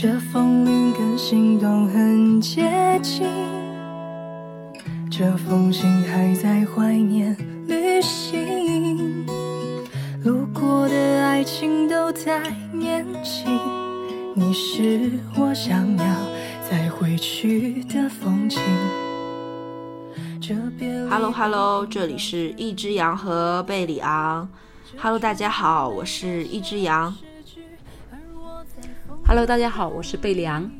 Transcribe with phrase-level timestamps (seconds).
[0.00, 3.26] 这风铃跟心动很接近，
[5.10, 7.36] 这封信还在怀念
[7.66, 9.26] 旅行，
[10.22, 13.58] 路过的爱情都太年轻，
[14.36, 16.04] 你是我想要
[16.70, 18.60] 再回去的风景。
[20.40, 24.48] 这别离 Hello Hello，这里是一只羊和贝里昂。
[24.96, 27.12] Hello，大家好，我是一只羊。
[29.28, 30.70] Hello，大家好，我是贝良。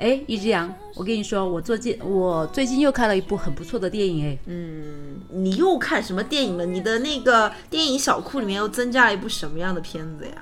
[0.00, 6.66] 哎，一只羊，我跟你说，我最近我最近又看了一部很不错的电影，哎，嗯你又看什么电影了？
[6.66, 10.32] 你的那个电影小库里面又增加了一部什么样的片子呀？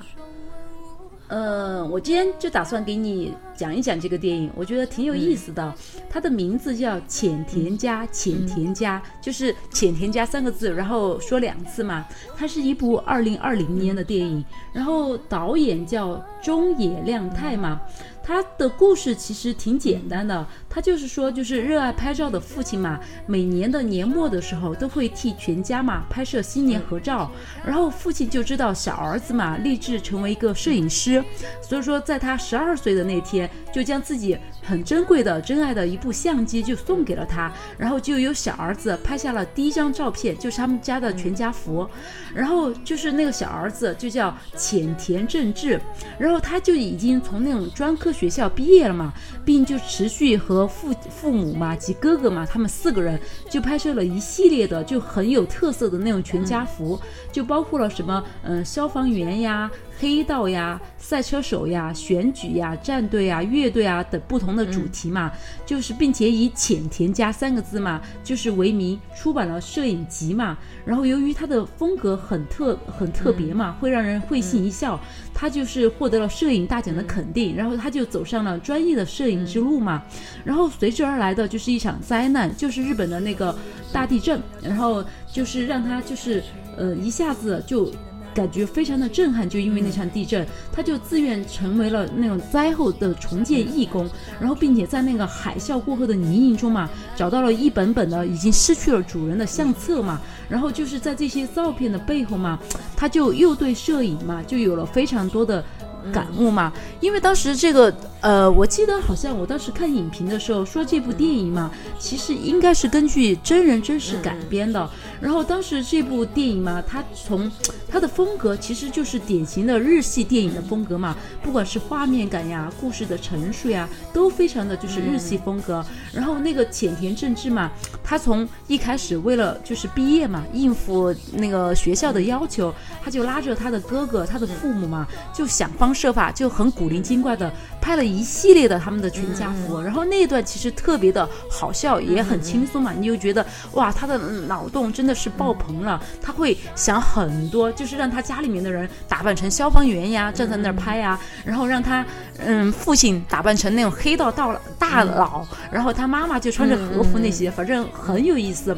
[1.27, 5.75] 嗯，我今天就打算给你讲一讲这个电影，我觉得挺有意思的。
[6.09, 12.07] 它的名字叫《浅田家》，浅田家就是“浅田家”三个字，然后说两次嘛。
[12.37, 17.81] 它是一部二零二零年的电影，然后导演叫中野亮太嘛。
[18.23, 27.31] 他的故事其实挺简单的，他就是说，就是热爱拍照的父亲嘛，每年的年末的时候都会替全家嘛拍摄新年合照，
[27.65, 31.25] 然后父亲就知道小儿子嘛立志成为一个摄影师，
[31.63, 41.89] 所以说在他十二岁的那天，就将自己很珍贵的、真爱的一部相机就送给了他，然后就有小儿子拍下了第一张照片，就是他们家的全家福，
[42.35, 45.81] 然后就是那个小儿子就叫浅田正治，
[46.19, 49.13] 然后他就已经从那种专科学校毕业了嘛，
[49.49, 53.19] 并就持续和父父母嘛及哥哥嘛，他们四个人
[53.49, 57.01] 就拍摄了一系列的就很有特色的那种全家福，
[57.33, 59.71] 就包括了什么嗯、消防员呀。
[60.01, 65.33] 黑道呀、赛车手呀、选举呀、战队啊、乐队啊等不同的主题嘛，
[65.67, 70.57] 就是并且以“浅田家”三个字嘛，就是为名出版了摄影集嘛。
[70.85, 75.01] 然后由于他的风格很特很特别嘛，会让人会心一笑，
[75.35, 80.03] 他就是获得了摄影大奖的肯定，然后他就走上了专业的摄影之路嘛。
[80.45, 83.57] 然后随之而来的就是一场灾难，就是日本的那个
[83.93, 86.43] 大地震，然后就是让他就是
[86.77, 87.93] 呃一下子就。
[88.35, 102.61] 感觉非常的震撼，就因为那场地震，他就自愿成为了那种灾后的重建义工，然后并且在那个海啸过后的泥泞中嘛，找到了一本本的已经失去了主人的相册嘛，然后就是在这些照片的背后嘛，
[102.95, 105.65] 他就又对摄影嘛就有了非常多的。
[106.13, 114.89] 感悟嘛，因为当时这个呃，我记得好像我当时看影评的时候说这部电影嘛，其实应该是根据真人真实改编的。
[115.21, 117.51] 然后当时这部电影嘛，它从
[117.89, 125.85] 它的风格其实就是典型的日系电影的风格嘛，不管是画面感呀、故事的陈述呀，都非常的就是日系风格。
[126.13, 127.71] 然后那个浅田正治嘛，
[128.03, 139.81] 他从一开始为了就是毕业嘛，应付那个学校的要求，他就拉着他的哥哥、他的父母嘛，就想方设法，就很古灵精怪的拍了一系列的他们的全家福。
[139.81, 144.17] 然后那一段其实特别的好笑，也很轻松嘛，你就觉得哇，他的
[144.47, 152.07] 脑洞真的是爆棚了，他会想很多，就是让他家里面的人打扮成消防员呀，站在那儿拍呀，然后让他
[152.39, 158.77] 嗯父亲打扮成那种黑道大大佬，然后他妈妈就穿着和服那些，反正很有意思。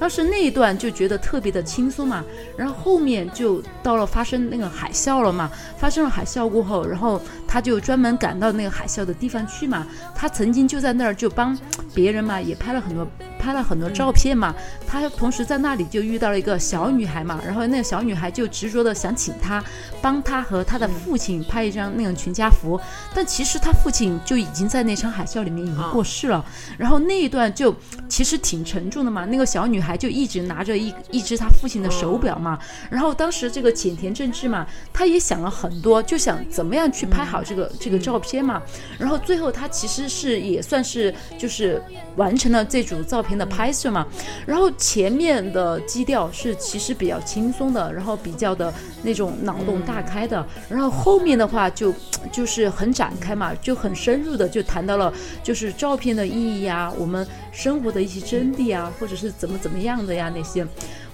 [0.00, 2.24] 当时那一段就觉得特别的轻松嘛，
[2.56, 11.56] 然后后面就到了发生那个海啸了嘛，发生了海啸过后，然后他就专门赶到那个海啸的地方去嘛，他曾经就在那儿就帮
[11.94, 13.06] 别人嘛也拍了很多
[13.38, 14.54] 拍了很多照片嘛，
[14.86, 19.62] 他同时在那里就遇到了一个小女孩嘛，然后那个小女孩就执着的想请他
[20.00, 22.80] 帮他和他的父亲拍一张那种全家福，
[23.14, 26.42] 但其实他父亲就已经在那场海啸里面已经过世了，
[26.78, 27.74] 然后那一段就
[28.08, 32.58] 其实挺沉重的嘛，那个小女孩就一直拿着一一只他父亲的手表嘛，
[32.90, 38.62] 然后当时这个浅田正治嘛，他也想了很多，就想怎么样去拍好这个、这个照片嘛，
[38.98, 41.82] 然后最后他其实是也算是就是
[42.16, 44.06] 完成了这组照片的拍摄嘛，
[44.46, 48.72] 然后前面的基调是其实比较轻松的，然后比较的
[49.02, 51.92] 那种脑洞大开的，然后后面的话就
[52.32, 55.12] 就是很展开嘛，就很深入的就谈到了
[55.42, 60.66] 就是照片的意义呀，我们生活的一些真谛啊，或者是怎么怎么样的呀那些。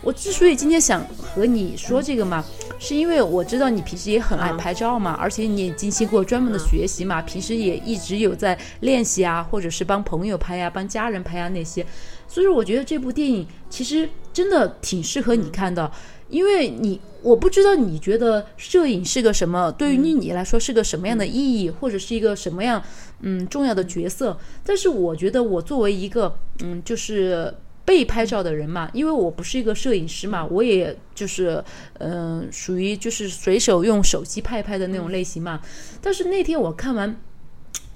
[0.02, 2.44] 我之所以今天想和你说这个嘛，
[2.78, 11.84] 是因为我知道你平时也很爱拍照嘛，而且你也进行过专门的学习嘛，平时也一直有在练习啊，或者是帮朋友拍呀、帮家人拍呀那些。
[12.28, 15.90] 所以说，我觉得这部电影其实真的挺适合你看的，
[16.28, 22.82] 因为你我不知道你觉得摄影是个什么，对于你来说是个什么样的意义，或者是一个什么样
[23.20, 24.38] 嗯重要的角色。
[24.64, 27.52] 但是我觉得我作为一个嗯就是。
[27.86, 31.62] 被拍照的人嘛，因为我不是一个摄影师嘛，我也就是
[32.00, 35.60] 嗯、属于就是随手用手机拍一拍的那种类型嘛。
[36.02, 37.16] 但是那天我看完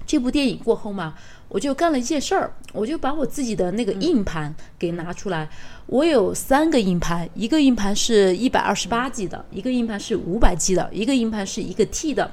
[0.07, 1.15] 这部电影过后嘛，
[1.49, 5.49] 我就干了一件事儿，我就把我自己的那个硬盘给拿出来。
[5.91, 12.31] 我有三个硬盘，一个硬盘是一百二十八 G 的，一个硬盘是五百 G 的，一个硬盘是一个 T 的。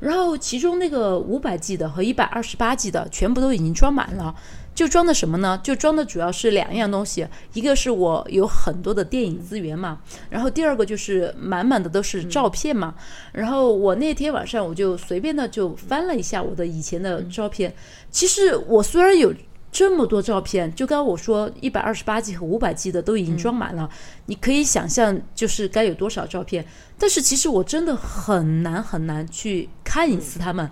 [0.00, 4.34] 然后其中那个五百 G 的和一百二十八 G 的全部都已经装满了。
[4.74, 5.58] 就装的什么呢？
[5.62, 7.24] 就装的主要是两样东西，
[7.54, 12.92] 一个是我有很多的电影资源嘛，然后第二个就是满满的都是照片嘛。
[13.32, 17.72] 然后我那天晚上我就随便的就翻了一下我的以前的照片。
[18.10, 19.32] 其实我虽然有
[19.76, 23.86] 这么多照片，就刚刚我说一百二十八 G 和五百 G 的都已经装满了，
[24.24, 26.64] 你可以想象就是该有多少照片。
[26.96, 30.70] 但是其实我真的很难很难去看一次他们。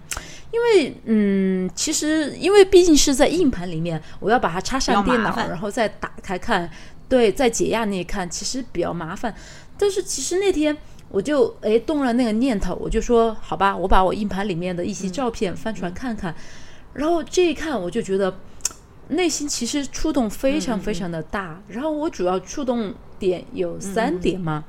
[0.51, 6.71] 因为，嗯，其实因为毕竟是在硬盘里面，我要把它插上电脑，然后再打开看，
[7.07, 9.35] 对，在解压那一看，其实比较麻烦。
[9.77, 10.75] 但是其实那天
[11.11, 16.35] 我就哎动了那个念头，我就说好吧，我把我硬盘里面的一些照片翻出来看看。
[16.95, 18.33] 然后这一看，我就觉得
[19.09, 21.63] 内心其实触动非常非常的大。
[21.69, 24.65] 然后我主要触动点有三点嘛。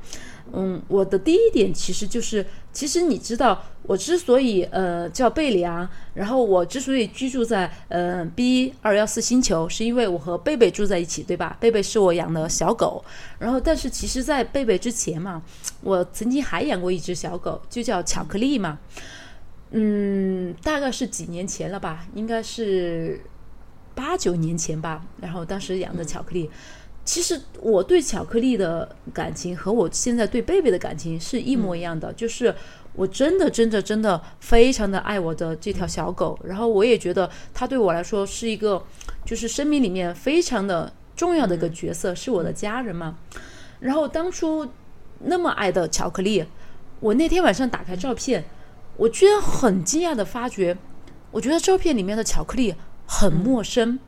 [0.54, 11.58] 嗯，我的第一点其实就是，其实你知道，我之所以呃叫贝里昂，然后我之所以居住在呃 B 二幺四星球，是因为我和贝贝住在一起，对吧？
[11.60, 13.04] 贝贝是我养的小狗，
[13.40, 15.42] 然后但是其实，在贝贝之前嘛，
[15.82, 18.78] 我曾经还养过一只小狗，就叫巧克力嘛。
[19.72, 23.20] 嗯，大概是几年前了吧，应该是
[23.95, 26.51] 八九年前吧，然后当时养的巧克力。
[27.06, 32.53] 其实我对巧克力的感情和我现在对贝贝的感情是一模一样的，就是
[32.94, 38.83] 我真的真的真的非常的爱我的这条小狗，然后我也觉得它对我来说是一个，
[39.24, 43.19] 就是生命里面非常的重要的一个角色，是我的家人嘛。
[43.81, 44.68] 然后当初
[45.19, 46.44] 那么爱的巧克力，
[47.00, 48.45] 我那天晚上打开照片，
[48.98, 50.75] 我居然很惊讶的发觉，
[51.30, 52.74] 我觉得照片里面的巧克力
[53.06, 54.00] 很陌生，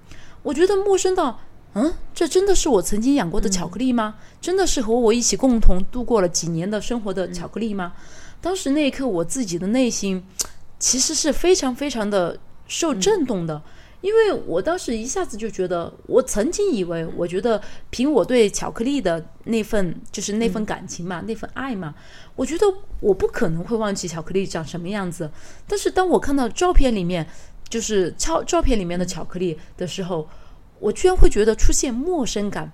[0.43, 1.39] 我觉得陌生到。
[1.73, 4.15] 嗯，这真的是我曾经养过的巧克力吗？
[4.41, 7.93] 真的是和我一起共同度过了几年的生活的巧克力吗？
[8.41, 10.23] 当时那一刻，我自己的内心
[10.79, 13.61] 其实是非常非常的受震动的，
[14.01, 17.61] 因为我当时一下子就觉得，我曾经以为，我觉得
[17.91, 21.93] 凭我对巧克力的那份就是那份感情嘛，那份爱嘛，
[22.35, 22.65] 我觉得
[23.01, 25.29] 我不可能会忘记巧克力长什么样子。
[25.67, 27.27] 但是当我看到照片里面，
[27.69, 30.27] 就是照照片里面的巧克力的时候，
[30.79, 32.69] 我居然会觉得出现陌生感，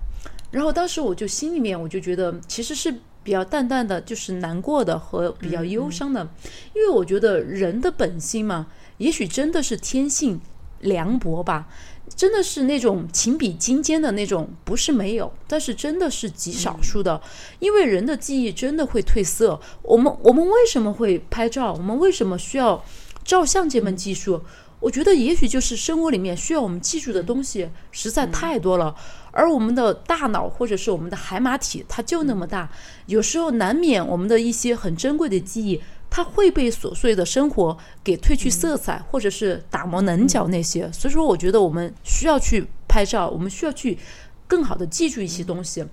[0.50, 6.28] 然后当时我就心里面我就觉得其实是比较淡淡的，就是难过的和比较忧伤的，
[6.74, 8.66] 因为我觉得人的本性嘛，
[8.98, 10.40] 也许真的是天性
[10.80, 11.66] 凉薄吧，
[12.14, 17.20] 真的是那种情比金坚的那种，不是没有，但是真的是极少数的，
[17.58, 19.58] 因为人的记忆真的会褪色。
[19.82, 21.72] 我们我们为什么会拍照？
[21.72, 22.84] 我们为什么需要
[23.24, 24.42] 照相这门技术？
[24.80, 28.94] 我觉得也许就是生活里面需要我们记住的东西实在太多了，
[29.30, 32.70] 而我们的大脑或者是我们的海马体它就那么大，
[33.06, 35.80] 有时候难免我们的一些很珍贵的记忆，
[36.10, 40.90] 它会被琐碎的生活给褪去色彩，或者是打磨棱角那些。
[40.92, 43.98] 所以说，我觉得我们需要去拍照，我们需要去
[44.46, 45.84] 更好的记住一些东西。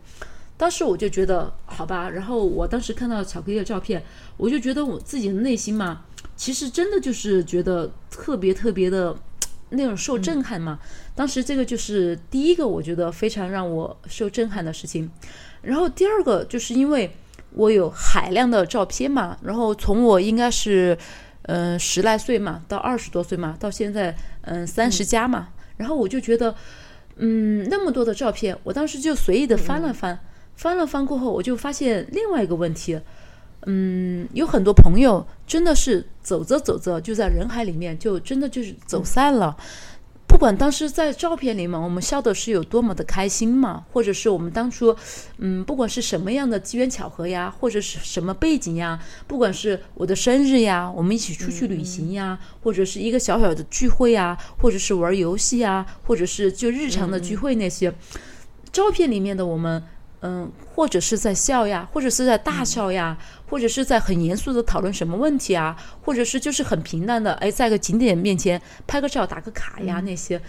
[0.57, 4.03] 当时我就觉得好吧，然后我当时看到巧克力的照片，
[4.37, 6.01] 我就觉得我自己的内心嘛。
[6.41, 9.15] 其实真的就是觉得特别特别的
[9.69, 10.79] 那种受震撼嘛。
[11.13, 15.07] 当时这个就是第一个，我觉得非常让我受震撼的事情。
[15.61, 17.11] 然后第二个就是因为
[17.51, 20.97] 我有海量的照片嘛，然后从我应该是
[21.43, 26.55] 嗯十来岁嘛到二十多岁嘛，到现在嗯三十加嘛，然后我就觉得
[27.17, 30.19] 嗯那么多的照片，我当时就随意的翻了翻，
[30.55, 32.99] 翻了翻过后，我就发现另外一个问题。
[33.65, 39.55] 嗯，有很多朋友真的是走着走着就在人海里面，就真的就是走散了。
[40.27, 44.95] 不管当时在照片里面我们笑的是有多么的开心嘛，或者是我们当初，
[45.39, 57.93] 嗯，不管是什么样的机缘巧合呀，或者是什么背景呀，不管是我的生日呀，我们一起出去旅行呀，或者是一个小小的聚会呀，或者是玩游戏呀，或者是就日常的聚会那些，
[58.71, 59.83] 照片里面的我们。
[60.23, 63.17] 嗯，或者是在笑呀，或者是在大笑呀，
[63.51, 70.41] 或者是在很严肃的讨论什么问题啊，或者是就是很平淡的，哎，在个景点面前拍个照、打个卡呀那些。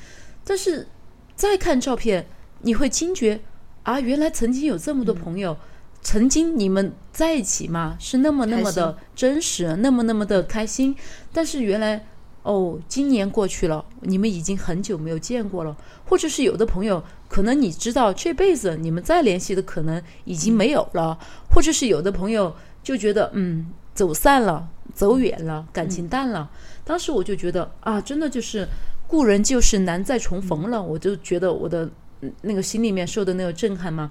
[0.44, 0.86] 但是
[1.34, 2.24] 再看照片，
[2.60, 3.40] 你会惊觉
[3.82, 5.56] 啊，原来曾经有这么多朋友，
[6.00, 10.94] 曾经你们在一起嘛，是那么那么的真实，那么那么的开心。
[11.32, 12.06] 但是原来。
[12.44, 21.16] 哦，今年过去了，你们已经很久没有见过了，或者是有的朋友，可能你知道这辈子你们再联系的可能已经没有了，
[21.54, 26.50] 或者是有的朋友就觉得，嗯，走散了，走远了，感情淡了。
[26.84, 28.66] 当时我就觉得啊，真的就是
[29.06, 30.82] 故人旧事难再重逢了。
[30.82, 31.88] 我就觉得我的
[32.20, 34.10] 嗯那个心里面受的那个震撼嘛。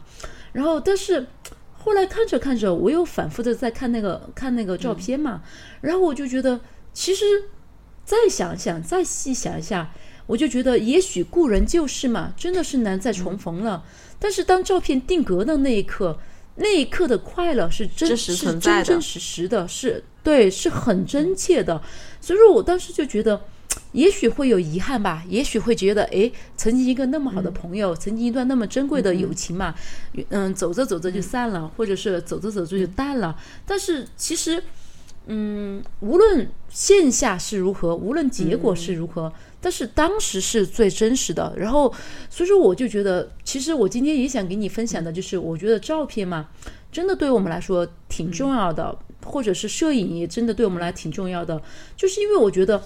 [0.54, 1.28] 然后，但是
[1.74, 5.42] 后来看着看着，我又反复的在看那个看那个照片嘛。
[5.82, 6.62] 然后我就觉得，
[6.94, 7.26] 其实
[8.06, 9.92] 再想想，再细想一下，
[10.28, 13.84] 我就觉得也许故人旧事嘛，真的是难再重逢了。
[14.20, 16.20] 但是当照片定格的那一刻，
[16.56, 18.86] 那一刻的快乐是真真实存在的。
[18.86, 21.82] 真真实实的，是对，是很真切的。
[22.20, 23.42] 所以说我当时就觉得，
[23.94, 29.74] 也许会有遗憾吧，也许会觉得，哎，曾经一个那么好的朋友，曾经一段那么珍贵的友情嘛，
[30.30, 33.36] 嗯，走着走着就散了，或者是走着走着就淡了。
[33.66, 34.62] 但是其实，
[35.28, 39.32] 嗯，无论线下是如何，无论结果是如何，
[39.62, 41.54] 但是当时是最真实的。
[41.56, 41.94] 然后，
[42.30, 46.50] 所以说我就觉得，其实我今天也想给你分享的就是，我觉得照片嘛，
[46.92, 51.62] 真的对我们来说挺重要的，或者是摄影也真的对我们来挺重要的，
[51.96, 52.84] 就是因为我觉得，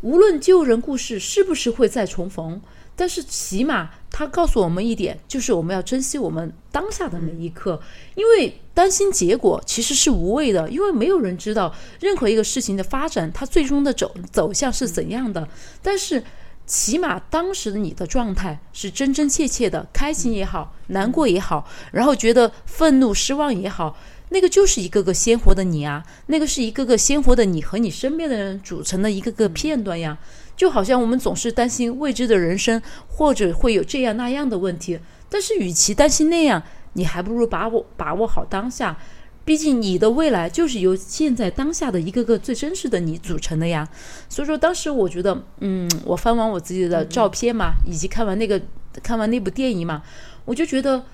[0.00, 2.60] 无论旧人故事是不是会再重逢，
[2.96, 7.80] 但是起码它告诉我们一点，就是我们要珍惜我们当下的每一刻，
[8.14, 15.48] 因为担心结果其实是无谓的，因为没有人知道任何一个事情的发展，它最终的走走向是怎样的，
[15.82, 16.22] 但是。
[16.64, 23.98] 起码当时的你的状态是真真切切的，开心也好，难过也好，然后觉得愤怒、失望也好，
[24.28, 30.16] 那个就是一个个鲜活的你啊，那个是一个个鲜活的你和你身边的人组成的一个个片段呀。
[30.56, 34.98] 就好像我们总是担心未知的人生，或者会有这样那样的问题，
[35.28, 36.62] 但是与其担心那样，
[36.94, 38.96] 你还不如把握把握好当下。
[39.44, 43.88] 毕竟你的未来就是由现在当下的一个个最真实的你组成的呀。
[44.28, 48.62] 所以说，当时我觉得，嗯，我翻完我自己的照片嘛，以及看完那个
[49.02, 50.00] 看完那部电影嘛，
[50.44, 51.04] 我就觉得，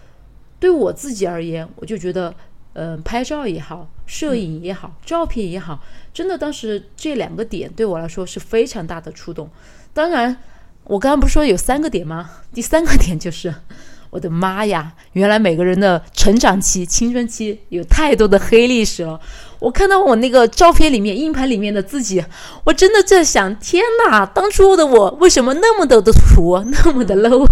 [0.60, 2.34] 对我自己而言，我就觉得，
[2.74, 5.82] 嗯，拍照也好，摄影也好，照片也好，
[6.12, 9.48] 真的当时这两个点对我来说是非常大的触动。
[9.94, 10.36] 当然，
[10.84, 12.30] 我刚刚不是说有三个点吗？
[12.52, 13.54] 第三个点就是。
[14.10, 14.92] 我的妈呀！
[15.12, 19.20] 原来每个人的成长期、青春期有太多的黑历史了。
[19.60, 22.24] 我看到我那个照片里面、硬盘里面的自己，
[22.64, 27.44] 我真的在想：天哪，当初的我为什么那么的的土， 那么的 low？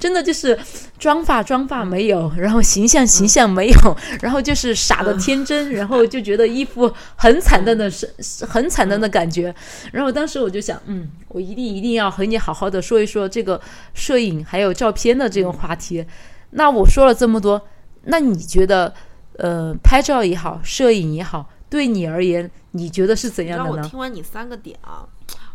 [0.00, 0.58] 真的就是
[0.98, 8.12] 妆发妆发没有，然后形象形象没有，然后就是傻的天真，然后就觉得一副很惨淡的、是
[8.48, 9.54] 很惨淡的感觉。
[9.92, 13.60] 然后当时我就想，嗯，我一定一定要和你好好的说一说这个
[13.94, 16.04] 摄影还有照片的这个话题。
[16.50, 17.62] 那我说了这么多，
[18.06, 18.92] 那你觉得？
[19.38, 23.88] 呃，拍照也好，摄影也好，对你而言，你觉得是怎样的呢？
[23.88, 25.06] 听完你三个点啊，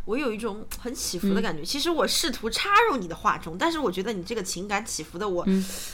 [0.08, 1.64] 我有一种很起伏的感觉。
[1.64, 5.46] 其实我试图插入你的话中，但是我觉得你这个情感起伏的，我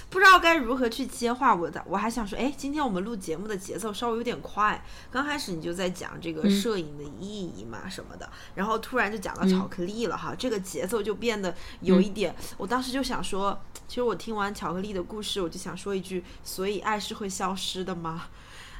[0.09, 1.53] 不知道该如何去接话。
[1.53, 4.85] 我的，我还想说，哎，今天我们录节目的节奏稍微有点快。
[5.11, 12.33] 刚开始你就在讲这个摄影的意义嘛什么的，然后突然就讲到巧克力了哈，这个节奏就变得有一点。
[12.57, 13.59] 我当时就想说。
[13.85, 18.23] 其实我听完巧克力的故事，我就想说一句：所以爱是会消失的吗？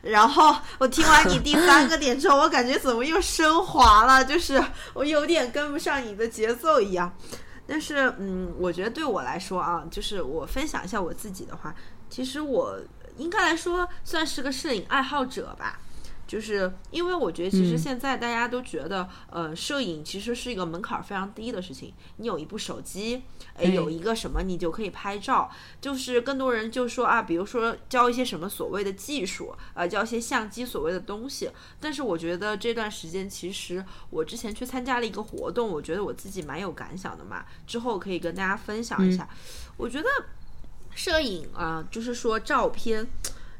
[0.04, 4.24] 然后我听完你第三个点之后，我感觉怎么又升华了？
[4.24, 7.12] 就是我有点跟不上你的节奏一样。
[7.66, 11.74] 但是，嗯，我觉得对我来说啊，就是我分享一下我自己的话，
[12.10, 12.78] 其实我
[13.16, 15.80] 应该来说算是个摄影爱好者吧。
[16.26, 21.94] 就是因为我觉得，其实现在大家都觉得，呃，摄影其实是一个门槛非常低的事情。
[22.18, 23.22] 你有一部手机，
[23.56, 25.52] 哎，有一个什么，你就可以拍照。
[25.82, 31.52] 就是更多人就说啊，比如说教一些什么所谓的技术，啊，教一些相机所谓的东西。
[31.80, 37.46] 但是我觉得这段时间，其实我之前去参加了一个活动，我觉得我自己蛮有感想的嘛。
[37.68, 39.28] 之后可以跟大家分享一下。
[39.78, 40.08] 我觉得
[40.96, 43.06] 摄影啊，就是说照片，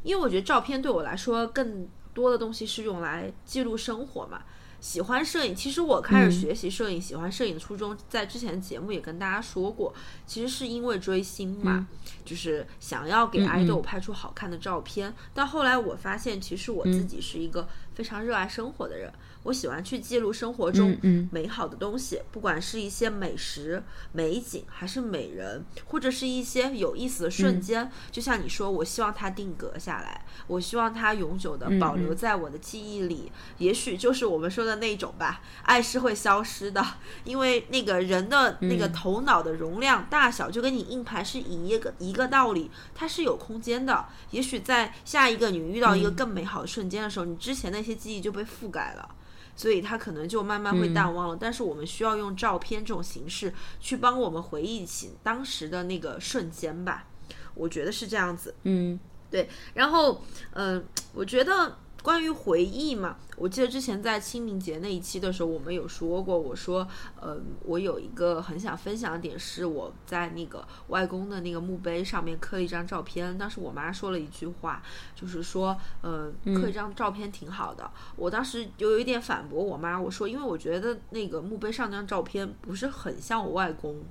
[0.02, 1.88] 因为我觉得照片对我来说更。
[2.14, 4.42] 多的东西是用来记录生活嘛？
[4.80, 9.94] 喜欢摄影，其实我开始学习摄影，喜欢摄影的初衷，在之前节目也跟大家说过，
[10.28, 11.88] 其实是因为追星嘛，
[12.26, 15.14] 就是想要给爱豆拍出好看的照片。
[15.34, 19.10] 但后来我发现，其实我自己是一个非常热爱生活的人。
[19.44, 20.98] 我喜欢去记录生活中
[21.32, 23.84] 美好的东西，不管是一些美食、
[24.14, 27.92] 美景，还是美人，或者是一些有意思的瞬间。
[28.10, 33.32] 就像你说，我希望它定格下来，我希望它永久的保留在我的记忆里。
[33.58, 36.82] 也许就是我们说的那种吧，爱是会消失的，
[37.26, 44.06] 因为那个人的那个头脑的容量大小，就跟你硬盘是一个一个道理，它是有空间的。
[44.32, 49.16] 也许在下一个你遇到一个更美好的瞬间的时候，你之前那些记忆就被覆盖了。
[49.56, 57.08] 所以它可能就慢慢会淡忘了，但是我们需要用照片这种形式去帮我们回忆起当时的那个瞬间吧，
[57.54, 58.56] 我觉得是这样子。
[58.64, 59.48] 嗯，对。
[59.74, 60.84] 然后，嗯，
[61.14, 66.86] 我觉得关于回忆嘛，我记得之前在清明节那一期的时候，我们有说过，我说，
[67.20, 73.38] 呃，我有一个很想分享的点，是我在那个外公的那个墓碑上面刻了一张照片。
[73.38, 74.84] 当时我妈说了一句话，
[75.16, 77.90] 就是说，呃，刻一张照片挺好的。
[78.18, 84.04] 我当时就有一点反驳我妈，我说，因为我觉得那个墓碑上那张照片不是很像我外公，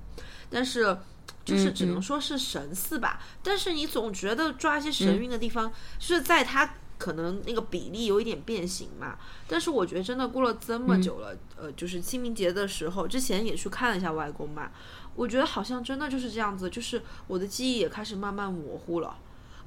[0.49, 0.97] 但是
[1.45, 3.21] 就是只能说是神似吧。
[3.43, 6.73] 但是你总觉得抓一些神韵的地方，就是在他。
[7.03, 14.71] 可能那个比例有一点变形嘛，但是我觉得真的过了这么久了，呃，就是清明节的时候，之前也去看了一下外公嘛，
[15.13, 19.17] 我觉得好像真的就是这样子，就是我的记忆也开始慢慢模糊了，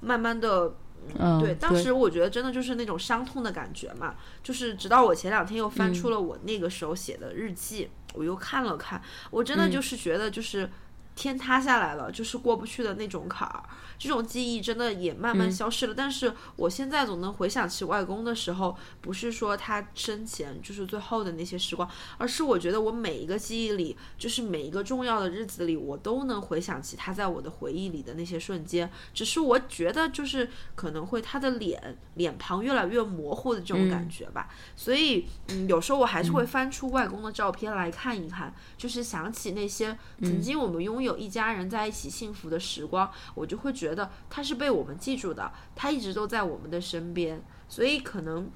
[0.00, 0.76] 慢慢的，
[1.18, 10.70] 嗯，对，当时我觉得真的就是那种伤痛的感觉嘛，就是直到我前两天又翻出了我那个时候写的日记，我又看了看，我真的就是觉得就是
[11.14, 13.62] 天塌下来了，就是过不去的那种坎儿。
[13.98, 21.88] 这种记忆真的也慢慢消失了，但是我现在总能回想起外公的时候，不是说他生前就是最后的那些时光，
[22.18, 28.90] 而是我觉得我每一个记忆里，就是每一个重要的日子里，我都能回想起他在我的回忆里的那些瞬间。
[29.14, 34.50] 只是我觉得就是可能会他的脸脸庞越来越模糊的这种感觉吧。
[34.76, 43.85] 所以嗯，有时候我还是会翻出外公的照片来看一看，就是想起那些曾经我们拥有一家人在一起幸福的时光，我就会觉。
[43.86, 48.50] 觉得他是被我们记住的，他一直都在我们的身边，所以可能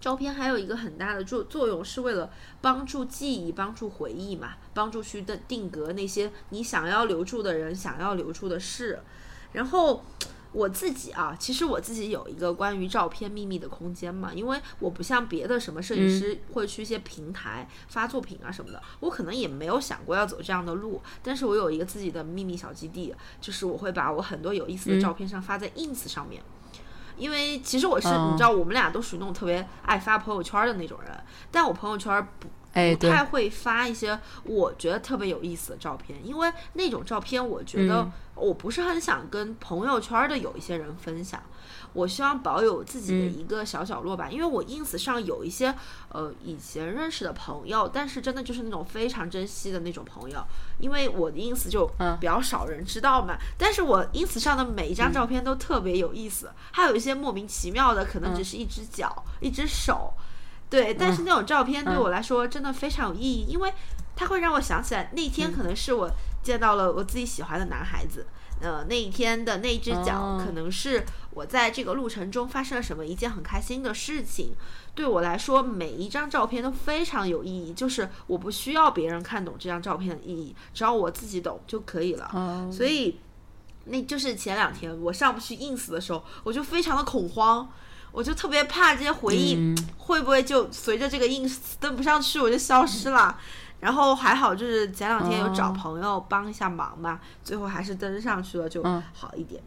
[0.00, 9.00] 照片还有一个很大的作作用，是为了帮助记忆、帮助回忆嘛，帮助去定定格那些你想要留住的人、想要留住的事，
[9.52, 10.04] 然后。
[10.52, 21.00] 我自己啊，其实我自己有一个关于照片秘密的空间嘛，因为我不像别的什么摄影师会去一些平台发作品啊什么的，我可能也没有想过要走这样的路。
[21.22, 26.42] 但是我有一个自己的秘密小基地，就是我会把我很多有意思的照片上发在 ins 上面，
[27.16, 31.10] 因为其实我是你知道，我们俩都属于那种特别爱发朋友圈的那种人，
[31.50, 32.48] 但我朋友圈不。
[32.72, 41.42] 不太会发一些我觉得特别有意思的照片，因为那种照片我觉得我不是很想跟朋友圈的有一些人分享。
[41.92, 45.74] 我希望保有自己的一个小角落吧，因为我 ins 上有一些
[46.10, 50.40] 呃以前认识的朋友，但是真的就是那种非常珍惜的那种朋友，
[50.78, 53.36] 因为我的 ins 就比较少人知道嘛。
[53.58, 60.14] 但是我 ins 上的每一张照片都特别有意思，还有一些莫名其妙的，可能只是一只脚、一只手。
[60.70, 63.72] 对，但是那种照片对我来说真的非常有意义，因为
[64.14, 66.08] 它会让我想起来那天可能是我
[66.42, 68.26] 见到了我自己喜欢的男孩子，
[68.60, 74.54] 呃，那一天的那只脚可能是我在这个路程中发生了什么一件很开心的事情。
[74.94, 82.28] 对我来说，每一张照片都非常有意义，就是我不需要别人看懂这张照片的意义，只要我自己懂就可以了。
[82.70, 83.18] 所以，
[83.86, 87.68] 那就是前两天我上不去 ins 的时候，我就非常的恐慌。
[88.12, 93.38] 我就特别怕这些回忆会不会就随着这个 ins 登不上去，我就消失了。
[93.80, 98.82] 然后还好，就是前两天有找朋友帮一下忙嘛，最后还是登上去了，就
[99.14, 99.62] 好一点。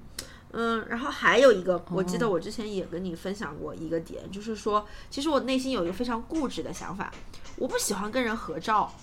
[0.51, 7.11] 嗯，然后还有一个，我记得我之前也跟你分享过一个点，就是说，其实我内心有一个非常固执的想法，
[7.55, 8.93] 我不喜欢跟人合照。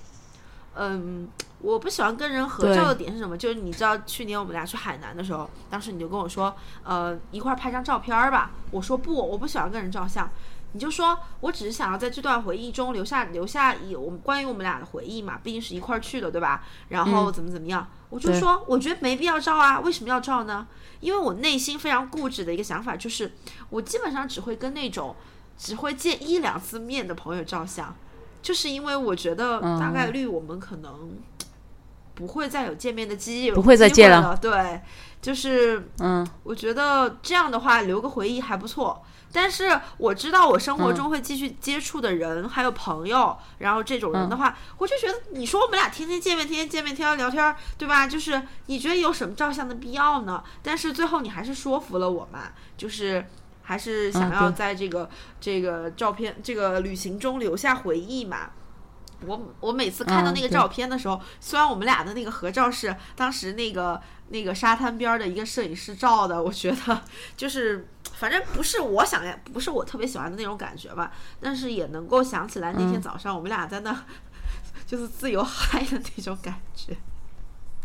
[0.75, 1.29] 嗯，
[1.63, 3.37] 我不喜欢跟人合照的点是什么？
[3.37, 8.53] 就是你知道去年我们俩去海南的时候，当时你就跟我说，呃，一块拍张照片儿吧。
[8.71, 10.29] 我说不，我不喜欢跟人照相。
[10.73, 16.63] 你就说我只是想要在这段回忆中留下留下一我们关于我们俩的回忆嘛，毕竟是一块儿去的，对吧？
[16.91, 17.87] 然后怎么怎么样？
[18.09, 20.67] 我就说我觉得没必要照啊，为什么要照呢？
[21.01, 23.33] 因为我内心非常固执的一个想法就是，
[23.69, 25.17] 我基本上只会跟那种
[25.59, 27.95] 只会见一两次面的朋友照相。
[28.43, 31.13] 就是因为我觉得大概率我们可能
[32.21, 34.37] 不会再有见面的机会，不会再见了。
[34.37, 34.81] 对，
[35.23, 39.03] 就是嗯，我觉得这样的话留个回忆还不错。
[39.33, 48.07] 但是我知道我生活中会继续接触的人还有朋友，然后这种人的话，我就觉得你说我们俩天天见面，天天见面，天天聊天，对吧？
[48.07, 50.45] 就是你觉得有什么照相的必要呢？
[50.63, 53.25] 但是最后你还是说服了我嘛，就是。
[53.63, 55.09] 还是想要在这个
[55.41, 58.51] 这个照片这个旅行中留下回忆嘛？
[59.27, 67.03] 我我每次看到那个照片的时候，虽然我们俩的那个合照是当时那个那个沙滩边的一个摄影师照的，我觉得
[67.37, 71.13] 就是反正不是我想要，不是我特别喜欢的那种感觉吧。
[71.41, 74.05] 但是也能够想起来那天早上我们俩在那
[74.87, 76.97] 就是自由 嗨的那种感觉。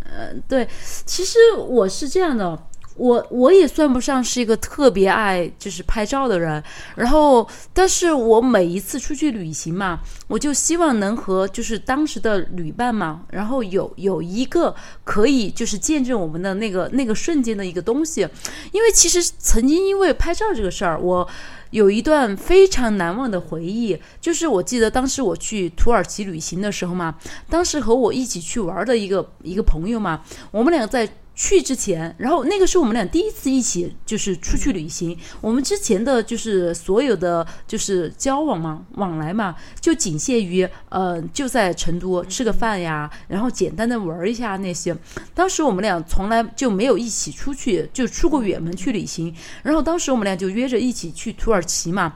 [0.05, 0.69] 嗯，对，
[1.05, 2.67] 其实我是这样的。
[2.95, 6.63] 我我也算不上是一个特别爱就是拍照的人，
[6.95, 18.27] 然后，但是我每一次出去旅行嘛，我就希望能和就是当时的旅伴嘛，然后有有一个可以就是见证我们的那个那个瞬间的一个东西，
[18.71, 21.27] 因为其实曾经因为拍照这个事儿，我
[21.71, 27.15] 有一段非常难忘的回忆，就是我记得当时我去土耳其旅行的时候嘛，
[27.49, 31.10] 当时和我一起去玩的一个一个朋友嘛，我们俩在。
[31.35, 35.17] 去之前，然后那个是我们俩第一次一起就是出去旅行。
[35.41, 44.95] 我们之前的就是所有的就是交往嘛，往来嘛，就仅限于呃就在成都吃个饭呀，然后简单的玩一下那些。
[45.33, 49.35] 当时我们俩从来就没有一起出去，就出过远门去旅行。
[49.61, 52.15] 然后当时我们俩就约着一起去土耳其嘛。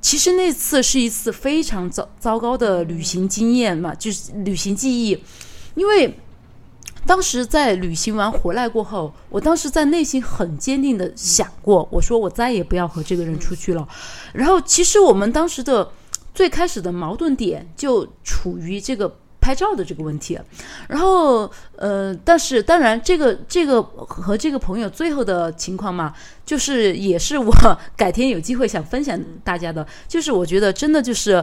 [0.00, 5.18] 其实那次是一次非常糟糟糕的旅行经验嘛，就是旅行记忆，
[5.74, 6.16] 因为。
[7.06, 13.88] 当时在旅行完回来过后，我当时在内心很坚定的想过，我说我再也不要和这个人出去了。
[14.32, 15.90] 然后，其实我们当时的
[16.34, 20.38] 最开始的矛盾点就处于这个拍照的这个问题。
[20.88, 27.52] 然后，呃，但是当然，这个这个和这个朋友最后的情况嘛，就是也是我
[27.96, 31.42] 改天有机会想分享大家的，就是我觉得真的就是，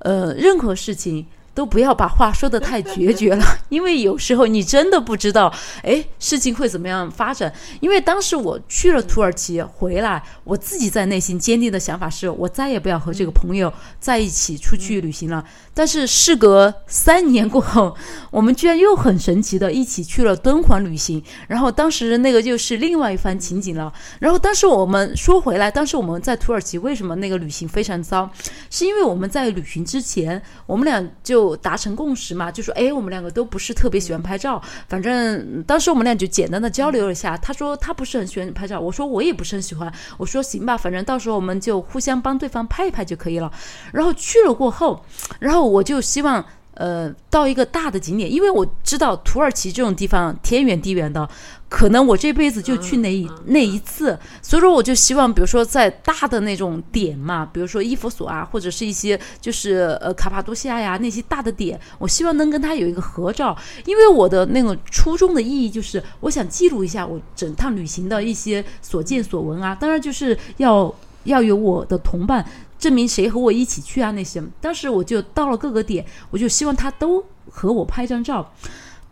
[0.00, 1.26] 呃，任何事情。
[1.56, 5.50] 都不要把话说的太 决绝了，因为有时候你真的不知道，
[5.82, 7.50] 哎，事情会怎么样发展。
[7.80, 15.42] 因为当时我去了土耳其回来，我自己在内心坚定的想法是我再也不要和这个朋友在一起出去旅行了。
[15.72, 17.96] 但是事隔三年过后，
[18.30, 21.22] 我们居然又很神奇的一起去了敦煌旅行。
[21.48, 23.90] 然后当时那个就是另外一番情景了。
[24.18, 28.30] 然后当时我们说回来，当时我们在土耳其为什么那个旅行非常糟，
[28.68, 31.45] 是因为我们在旅行之前，我们俩就。
[31.54, 37.36] 达成共识嘛，就说哎，我们两个都不是特别喜欢拍照，反正当时我们俩就简单的交流了一下。
[37.36, 39.92] 他说他不是很喜欢拍照，我说我也不是很喜欢。
[40.16, 43.52] 我说行吧，反正到时候我们就互相帮对方拍一拍就可以了。
[43.92, 45.04] 然后去了过后，
[45.38, 46.42] 然后我就希望。
[46.76, 51.26] 呃，到一个大的景点，因为我知道土耳其这种地方天远地远的，
[51.70, 72.46] 可能我这辈子就去那一那一次，所以说我就希望，比如说在大的那种点嘛，比如说伊弗所啊，或者是一些就是呃卡帕多西亚呀那些大的点，我希望能跟他有一个合照，因为我的那个初衷的意义就是我想记录一下我整趟旅行的一些所见所闻啊，当然就是要要有我的同伴。
[72.78, 74.10] 证明谁和我一起去啊？
[74.10, 78.52] 那些当时我就到了各个点，我就希望他都和我拍张照。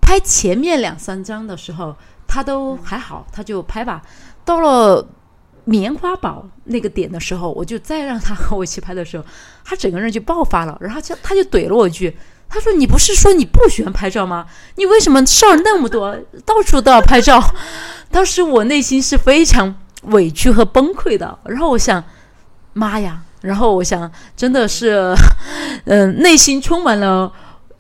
[0.01, 1.97] 拍前面两三张的时候，
[2.27, 4.03] 他都还好，他就拍吧。
[4.45, 5.09] 到了
[5.65, 9.25] 棉花堡那个点的时候，我就再让他和我一起拍的时候，
[9.65, 12.15] 他整个人就爆发了，然后就他就怼了我一句，
[12.51, 14.47] 他说：“你不是说你不喜欢拍照吗？
[14.77, 17.43] 你为什么事儿那么多，到处都要拍照？”
[18.13, 21.39] 当时我内心是非常委屈和崩溃的。
[21.47, 22.05] 然后我想，
[22.75, 23.23] 妈呀！
[23.45, 25.15] 然后我想，真的是，
[25.85, 27.31] 嗯， 内心充满了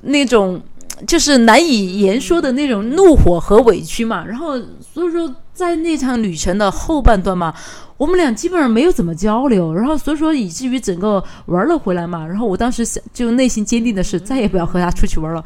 [0.02, 0.60] 那种
[1.06, 4.24] 就是难以言说的那种怒火和委屈嘛。
[4.26, 4.60] 然后
[4.92, 7.54] 所以说，在那场旅程的后半段嘛，
[7.96, 9.72] 我们俩基本上没有怎么交流。
[9.72, 12.26] 然后所以说，以至于整个玩了回来嘛。
[12.26, 15.42] 然后我当时想，就内心坚定的是再也不要和他出去玩了。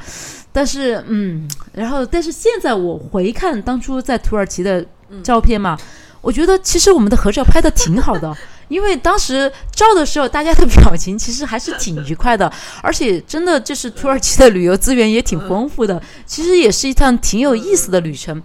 [0.51, 4.85] 但是，嗯，然后但是现在我回看当初在土耳其的
[5.23, 5.79] 照片嘛，
[6.21, 8.37] 我觉得其实我们的合照拍的挺好的。
[8.69, 12.53] 因为当时照的时候，大家的表情其实还是挺愉快的，
[12.83, 18.43] 而且真的就是土耳其的旅游资源也挺丰富的，其实也是一趟挺有意思的旅程。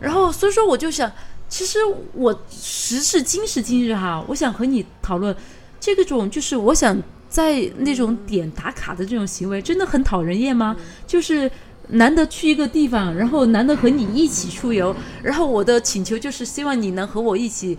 [0.00, 1.10] 然后所以说，我就想，
[1.48, 1.78] 其实
[2.14, 5.34] 我时至今时今日哈，我想和你讨论
[5.78, 10.76] 这个种，就是我想在那种点打卡的这种行为，真的很讨人厌吗？
[11.06, 11.50] 就是
[11.88, 17.78] 难得去一个地方，然后难得和你一起出游，然后我的请求就是希望你能和我一起。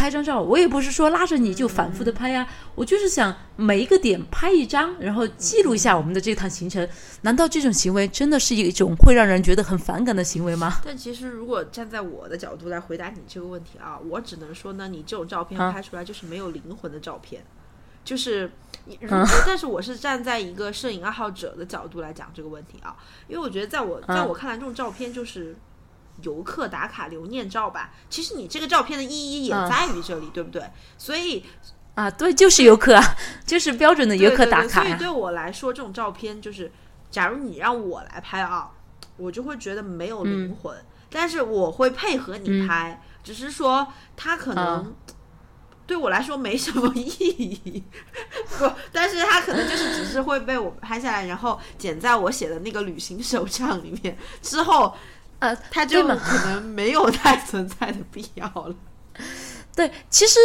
[0.00, 6.88] 拍张照，我也不是说拉着你就反复的拍呀，我就是想每一个点拍一张，然后记录一下我们的这趟行程。
[7.20, 10.80] 难道这种行为真的是一种会让人觉得很反感的行为吗？
[10.82, 17.44] 但其实如果站在我的角度来回答你这个问题啊，我只能说呢，你这种照片拍出来就是没有灵魂的照片，
[18.02, 18.50] 就是，
[19.46, 22.96] 但是我是站在一个摄影爱好者的角度来讲这个问题啊，
[23.28, 25.54] 因为我觉得在我在我看来，这种照片就是。
[26.22, 30.62] 游客打卡留念照吧，其实你这个照片的意义也在于这里，对不对？
[30.98, 31.44] 所以
[31.94, 32.98] 啊，对，就是游客，
[33.44, 34.82] 就是标准的游客打卡。
[34.82, 36.70] 所以对我来说，这种照片就是，
[37.10, 38.70] 假如你让我来拍啊，
[39.16, 40.76] 我就会觉得没有灵魂。
[41.10, 44.94] 但是我会配合你拍，只是说它可能
[45.84, 47.82] 对我来说没什么意义。
[48.56, 54.94] 不，但是它可能就是只是会被我拍下来，然后剪在我写的那个旅行手账里面之后。
[55.40, 58.74] 呃，他就可能没有太存在的必要了。
[59.76, 60.38] 对，其实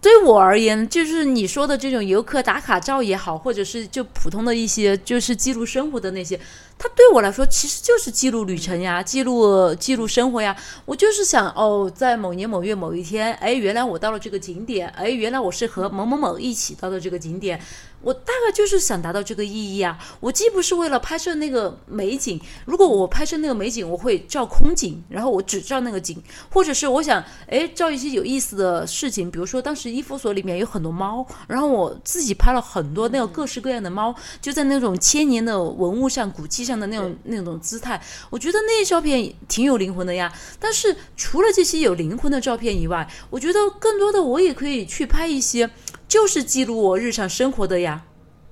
[0.00, 6.38] 对我而言，就是你说的这种游客打卡照也好，或者是就普通的一些就是记录生活的那些，
[6.78, 10.56] 它对我来说其实就是记录旅程呀，记录记录生活呀。
[10.84, 17.60] 我就是想哦，在某年某月某一天，哎，原来我到了这个景点，哎，原来我是和某某某一起到的这个景点。
[18.00, 19.98] 我大概就是想达到这个意义啊！
[20.20, 38.00] 我既不是为了拍摄那个美景，如果我拍摄那个美景，我会照空景，然后我只照那个景，或者是我想哎照一些有意思的事情，比如说当时伊夫所里面有很多猫，然后我自己拍了很多那个各式各样的猫，就在那种千年的文物上、古迹上的那种那种姿态，
[38.30, 40.32] 我觉得那些照片挺有灵魂的呀。
[40.60, 45.70] 但是除了这些有灵魂的照片以外，我觉得更多的我也可以去拍一些。
[46.06, 48.02] 就是记录我日常生活的呀，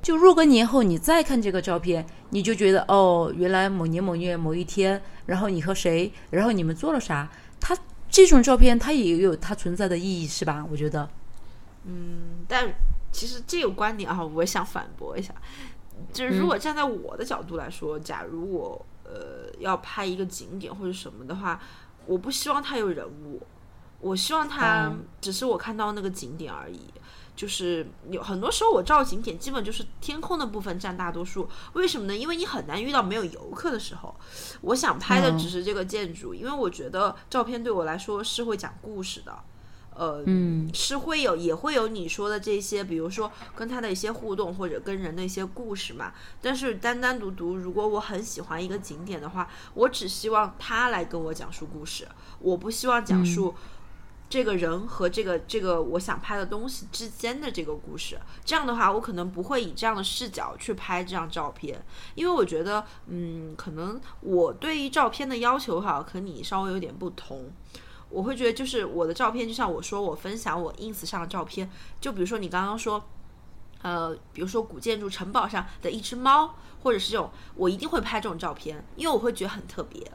[0.03, 7.75] 就若干年后你再看这个照片，你就觉得哦，原来某年某月某一天，然后你和谁，然后你们做了啥，它
[8.11, 10.67] 这种照片它也有它存在的意义，是吧？
[10.71, 11.09] 我觉得，
[11.87, 12.75] 嗯，但
[13.11, 15.35] 其实这个观点啊，我想反驳一下，
[16.17, 21.61] 就是如果站在我的角度来说，假如我呃要拍一个景点或者什么的话，
[22.07, 23.43] 我不希望它有人物，
[24.01, 26.81] 我希望它只是我看到那个景点而已。
[27.37, 31.47] 就是有很多时候我照景点，基本就是天空的部分占大多数。
[31.75, 32.17] 为什么呢？
[32.17, 34.17] 因为你很难遇到没有游客的时候。
[34.63, 39.39] 我想拍的只是这个建筑，因为我觉得照片对我来说是会讲故事的。
[39.97, 46.13] 呃，嗯，是会有，也会有你说的这些，比如说跟他的一些互动，或者跟人的一些故事嘛。
[46.41, 52.07] 但是单单独独，如果我很喜欢一个景点的话，我只希望他来跟我讲述故事，
[52.41, 53.55] 我不希望讲述。
[54.29, 61.81] 这个人和这个这个我想拍的东西之间的这个故事，这样的话，我可能不会以这样的视角去拍这张照片，
[62.17, 67.53] 因为我觉得，嗯，可能我对于照片的要求哈，和你稍微有点不同。
[68.09, 73.05] 我会觉得，就是我的照片，就像我说，我分享我 ins 上的照片，就比如说你刚刚说，
[73.83, 80.11] 呃，比如说古建筑城堡上的一只猫，或者是这种，我一定会拍这种照片，因为我会觉得很特别。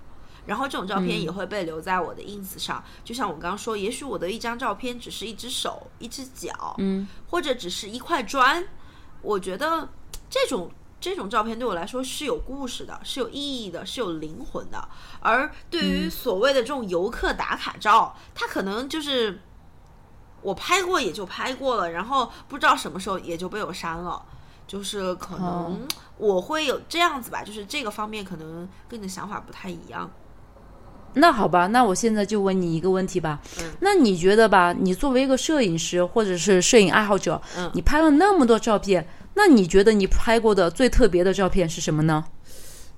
[0.47, 8.67] 然后这种照片也会被留在我的 ins 上，就像我刚刚说，也许我的一张照片只是一只手、一只脚，嗯，或者只是一块砖，
[9.21, 9.87] 我觉得
[10.31, 14.87] 这种这种照片对我来说是有故事的，是有意义的，是有灵魂的。
[15.19, 19.41] 而对于所谓的这种游客打卡照，它可能就是
[20.43, 24.23] 我拍过也就拍过了，然后不知道什么时候也就被我删了，
[24.67, 25.87] 就是可能
[26.17, 30.09] 我会有这样子吧，就是这个方面可能跟你的想法不太一样。
[31.15, 33.41] 那好吧，那我现在就问你一个问题吧。
[33.81, 37.41] 那你觉得吧，你作为一个摄影师或者是摄影爱好者，
[37.73, 39.05] 你拍了那么多照片，
[39.43, 42.23] 那你觉得你拍过的最特别的照片是什么呢？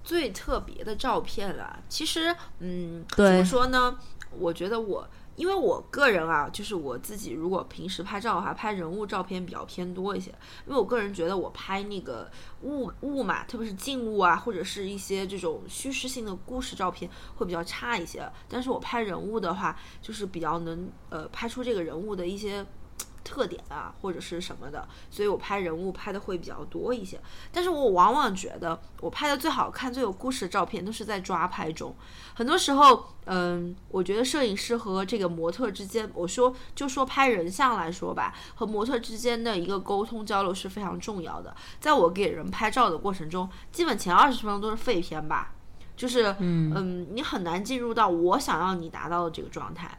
[0.04, 3.98] 最特别的照片啊，其实，嗯，怎么说呢？
[4.38, 5.08] 我觉得我。
[5.36, 10.30] 因为我个人啊，就是我自己，如果平时拍照的话，拍人物照片比较偏多一些。
[10.68, 12.30] 因为我个人觉得，我拍那个
[12.62, 18.30] 物物嘛，特别是静物啊，或者是一些这种叙事性的故事照片，会比较差一些。
[18.50, 22.64] 但是我拍人物的话，就是比较能呃拍出这个人物的一些。
[23.24, 27.20] 特点啊，或者是什么的，所以我拍人物拍的会比较多一些。
[27.52, 31.96] 但是我往往觉得，我拍的最好看、最有故事的照片都是在抓拍中。
[32.36, 41.56] 很多时候，嗯，我觉得摄影师和这个模特之间，我说就说拍人像来说吧，和模特之间的一个沟通交流是非常重要的。
[41.80, 45.54] 在我给人拍照的过程中，基本前二十分钟都是废片吧，
[45.96, 49.98] 就是嗯，你很难进入到我想要你达到的这个状态。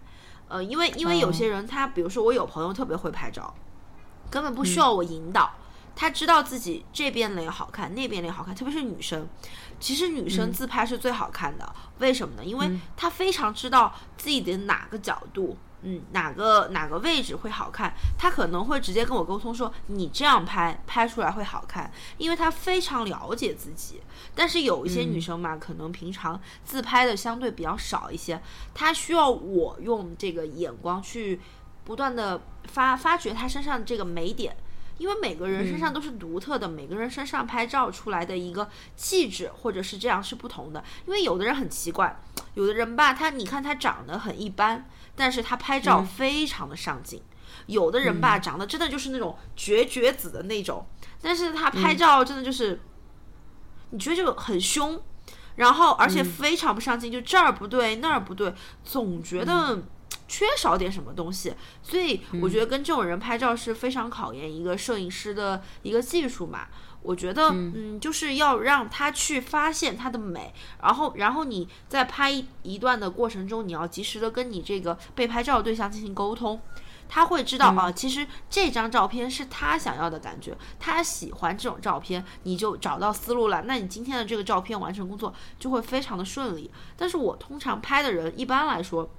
[0.49, 3.55] 呃，因为因为有些人他，比如说我有朋友特别会拍照，
[4.31, 5.53] 根本不需要我引导，
[5.97, 9.27] 他知道自己这边脸好看，那边脸好看，特别是女生，
[9.81, 12.45] 其实女生自拍是最好看的，为什么呢？
[12.45, 15.51] 因为她非常知道自己的哪个角度。
[15.53, 15.59] 嗯，
[16.13, 17.93] 哪个哪个位置会好看？
[18.19, 24.01] 他可能会直接跟我沟通说，你这样拍拍出来会好看，因为他非常了解自己。
[24.35, 28.41] 但是有一些女生嘛，可能平常自拍的相对比较少一些，
[28.73, 31.41] 她需要我用这个眼光去
[31.85, 34.57] 不断的发发掘她身上的这个美点。
[34.97, 40.83] 因为每个人身上都是独特的，每个人身上拍照出来的一个气质或者是这样是不同的。
[41.05, 42.17] 因为有的人很奇怪，
[42.55, 47.21] 有的人吧，他你看他长得很一般，但是他拍照非常的上镜；
[47.67, 50.87] 有的人吧，长得真的就是那种绝绝子的那种，
[51.21, 52.81] 但是他拍照真的就是，
[53.91, 55.03] 你觉得就很凶，
[55.57, 59.83] 然后而且非常不上镜，就这儿不对那儿不对，总觉得。
[60.27, 66.67] 缺少点什么东西，所以我觉得跟这种人拍照是非常考验一个摄影师的一个技术嘛。
[67.05, 72.31] 我觉得，嗯，就是要让他去发现他的美，然后，然后你在拍
[72.63, 76.59] 一段的过程中，你要及时的跟你这个被拍照对象进行沟通。
[77.07, 83.63] 他会知道啊，其实这张照片是他想要的感觉，他喜欢这种照片，你就找到思路了。
[83.67, 86.71] 那你今天的这个照片完成工作就会非常的顺利。
[86.97, 89.11] 但是我通常拍的人一般来说。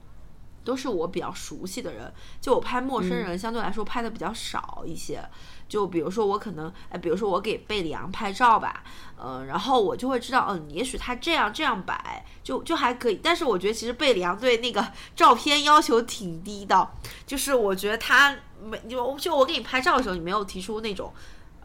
[0.66, 5.24] 都是我比较熟悉的人，就我拍陌生人相对来说拍的比较少一些。
[5.68, 8.84] 就比如说我可能，哎，比如说我给贝里昂拍照吧，
[9.18, 13.20] 嗯，然后我就会知道，嗯，也许他这样这样摆，就就还可以。
[13.24, 16.88] 但是我觉得其实贝里昂对那个照片要求挺低的，
[17.26, 21.12] 就是我觉得他没就就我给你拍照的时候，你没有提出那种，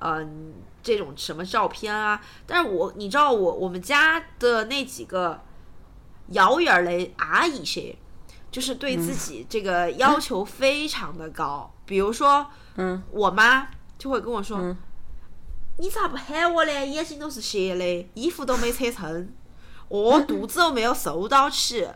[0.00, 2.20] 嗯，这种什么照片啊。
[2.46, 5.40] 但是我你知道我我们家的那几个
[6.28, 7.96] 遥远的阿姨些。
[8.52, 13.68] 就是对自己这个要求非常的高，比如说，嗯，我妈
[14.00, 14.74] 就会跟我说，
[15.76, 16.88] 你咋不喊我嘞？
[16.88, 19.28] 眼睛都是斜的，衣服都没扯成，
[19.88, 21.86] 哦，肚子都没有收到起，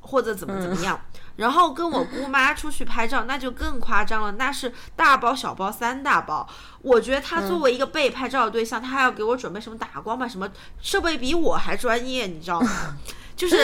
[0.00, 0.98] 或者怎么怎么样。
[1.36, 6.46] 然后跟我姑妈出去拍照，那就更夸张了，那是大包小包三大包。
[6.80, 10.48] 我觉得他作为一个被拍照的对象，他还要给我准备什么打光板，什么
[10.80, 12.96] 设备比我还专业，你知道吗？
[13.36, 13.56] 就是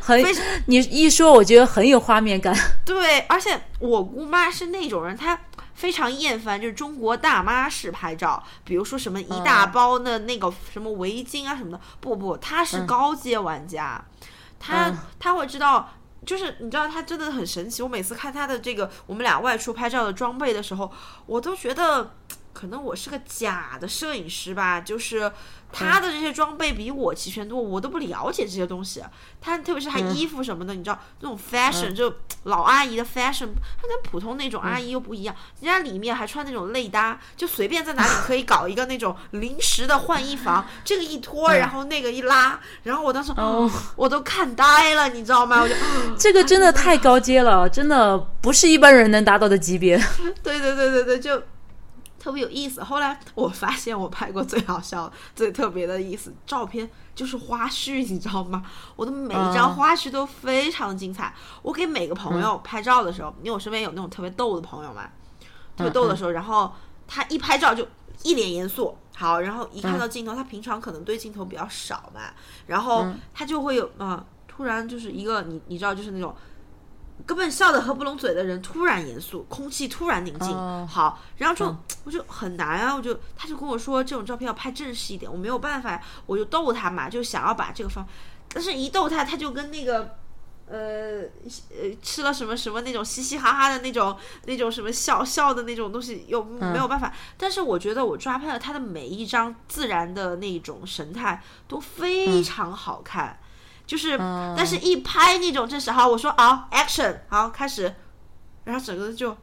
[0.00, 0.22] 很，
[0.66, 2.54] 你一说我觉得很有画面感。
[2.86, 5.38] 对，而且我姑妈是那种人，她
[5.78, 11.80] 非常厌烦就是中国大妈式拍照，比如说什么一大包的那个什么围巾啊什么的。
[12.00, 14.04] 不不，他是高阶玩家，
[14.58, 15.94] 他他会知道，
[16.26, 17.80] 就是你知道他真的很神奇。
[17.80, 20.90] 我每次看他的这个我们俩外出拍照的装备的时候，
[21.26, 22.12] 我都觉得
[22.52, 25.30] 可能我是个假的摄影师吧，就是。
[25.70, 29.02] 他的这些装备比我齐全多，我都不了解这些东西。
[29.38, 32.10] 他特别是他衣服什么的，你知道那种 fashion 就
[32.44, 35.36] 老阿姨的 fashion，他跟普通那种阿姨又不一样。
[35.60, 45.60] 人家里面还穿那种内搭，就随便在哪里可以搞一个那种临时的换衣房， 这个一脱，然后那个一拉，然后我当时哦我都看呆了，你知道吗？
[45.60, 45.74] 我就
[46.18, 49.98] 这个真的太高阶了，真的不是一般人能达到的级别。
[50.42, 51.42] 对对对对对，就。
[52.18, 52.82] 特别有意思。
[52.82, 58.62] 后来我发现，我拍过最好笑、 最特别的意思照片就是花絮，你知道吗？
[58.96, 61.34] 我的每一张花絮都非常精彩。
[61.62, 65.08] 我给每个朋友拍照的时候，因为我身边有那种特别逗的朋友嘛，
[65.76, 66.72] 特别逗的时候，然后
[67.06, 67.86] 他一拍照就
[68.22, 72.22] 一脸严肃，好，然后一看到镜头，他平常可能对镜头比较少嘛，
[72.66, 76.34] 然后他就会有啊，突然就是一个你你知道，就是那种。
[77.26, 80.48] 根本笑得合不拢嘴的人突然严肃，空气突然宁静。
[80.86, 88.06] 好，然后就我就很难啊，我就他就跟我说这种照片要拍正式一点，我没有办法，我就逗他嘛，就想要把这个方，
[88.52, 90.16] 但是一逗他，他就跟那个
[90.68, 91.22] 呃
[91.70, 97.12] 呃吃了什么什么那种嘻嘻哈哈的那种那种什么笑笑的那种东西又没有办法。
[97.36, 103.38] 但是我觉得我抓拍了他的每一张自然的那种神态都非常好看。
[103.88, 104.18] 就是，
[104.54, 107.94] 但是一拍那种正式好，我说啊，action，好开始，
[108.64, 109.34] 然后整个就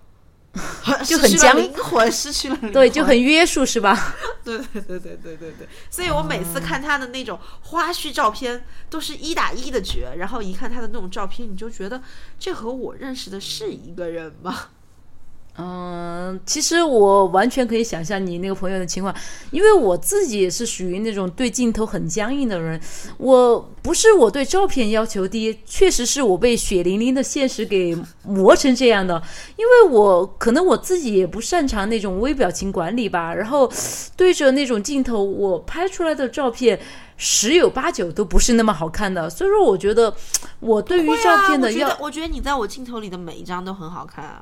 [1.03, 4.13] 就很僵，灵魂失去了， 对，就很约束，是吧？
[4.45, 12.03] 对对对对对对对，所以我每次看他的那种花絮照片，都是一打一的绝，然后一看他的那种照片，你就觉得
[12.38, 14.55] 这和我认识的是一个人吗？
[15.57, 19.15] 嗯，其实我完全可以想象你那个朋友的情况，
[19.51, 22.77] 因为我自己也是属于那种对镜头很僵硬的人。
[23.17, 29.23] 我不是我对照片要求低，确实是我被血淋淋的现实给磨成这样的。
[29.55, 33.71] 因为我可能我自己也不擅长那种微表情管理吧，然后
[34.17, 36.77] 对着那种镜头，我拍出来的照片
[37.15, 39.29] 十有八九都不是那么好看的。
[39.29, 40.13] 所以说，我觉得
[40.59, 44.41] 我对于照片的要，我觉得你在我镜头里的每一张都很好看啊。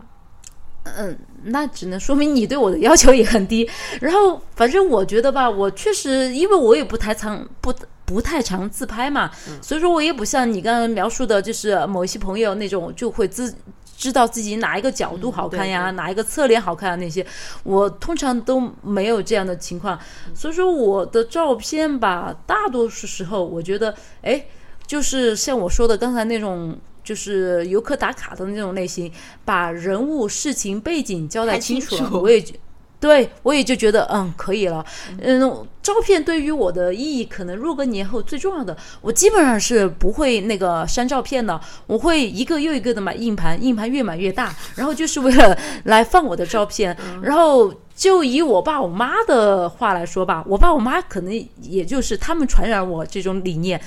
[0.84, 3.70] 嗯，那只能说明你对我的要求也很低。
[4.02, 13.56] 然后，反正我觉得吧，我确实，因为我也不太常不不太常自拍嘛，所以说我也不像你刚刚描述的，就是某一些朋友那种就会自
[13.96, 17.26] 知道自己哪一个角度好看呀，哪一个侧脸好看啊那些，
[17.64, 19.98] 我通常都没有这样的情况。
[20.36, 24.46] 所以说我的照片吧，大多数时候我觉得，哎，
[24.86, 26.78] 就是像我说的刚才那种。
[27.04, 29.12] 就是游客打卡的那种类型，
[29.44, 32.54] 把人物、事情、背景交代清楚了，我也觉，
[33.00, 34.86] 对我也就觉得嗯可以了。
[35.20, 46.98] 嗯，照片对于我的意义，可能若干年后最重要的，我基本上是不会那个删照片的，我会一个又一个的买硬盘，硬盘越买越大，然后就是为了来放我的照片。
[47.22, 53.82] 然后就以我爸我妈的话来说吧，我爸我妈可能也就是他们传染我这种理念，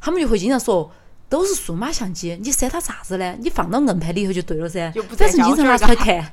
[0.00, 0.88] 他们就会经常说。
[1.30, 3.36] 都是数码相机，你删它啥子呢？
[3.40, 4.92] 你放到硬盘里头就对了噻。
[5.16, 6.32] 反正经常拿出来看，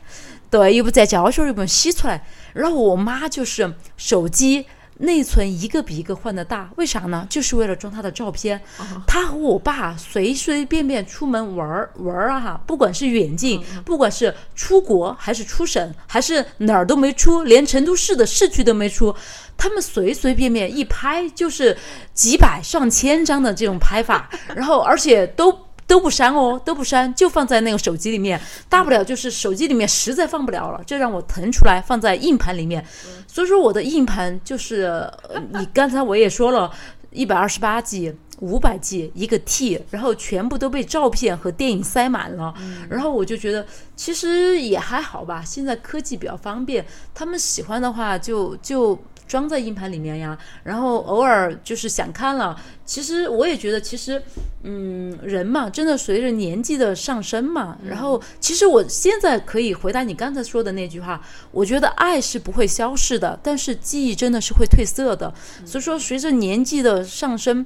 [0.50, 2.26] 对，又不占胶水，又不用洗出来。
[2.54, 4.66] 然后我妈就是手机
[5.00, 7.26] 内存一个比一个换的大，为啥呢？
[7.30, 8.60] 就是为了装他的照片。
[9.06, 19.16] 他和我爸随随便便出门玩儿玩儿啊哈，不管是远近，不管是出国还是出省，还是哪儿都没出，连成都市的市区都没出，
[19.56, 21.78] 他们随随便便一拍就是
[22.14, 25.67] 几百上千张的这种拍法， 然后而且都。
[25.88, 28.40] 都不删哦，都不删，就放在那个手机里面。
[28.68, 32.86] 大不了就是手机里面实在放不了了，就让我腾出来放在硬盘里面。
[33.26, 36.70] 所以说我的硬盘就是，呃你刚才我也说了，
[37.12, 42.54] 一百二十八 G、五百 G 一个 T，然后全部都被照片和电影塞满了。
[42.90, 43.66] 然后我就觉得
[43.96, 49.00] 其实也还好吧，现在科技比较方便，他们喜欢的话就就。
[49.28, 52.60] 装在硬盘里面呀，然后偶尔就是想看了。
[52.86, 54.22] 其实我也觉得，其实，
[54.64, 61.22] 嗯，人嘛，真的随着年纪的上升嘛，然后其实我现在可以回答你刚才说的那句话，
[61.52, 65.34] 我觉得爱是不会消逝的，但是记忆真的是会褪色的。
[65.66, 67.66] 所以说，随着年纪的上升，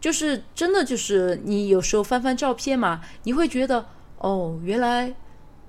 [0.00, 3.84] 就是真的就是你有时候翻翻照片嘛，你会觉得
[4.18, 5.12] 哦，原来。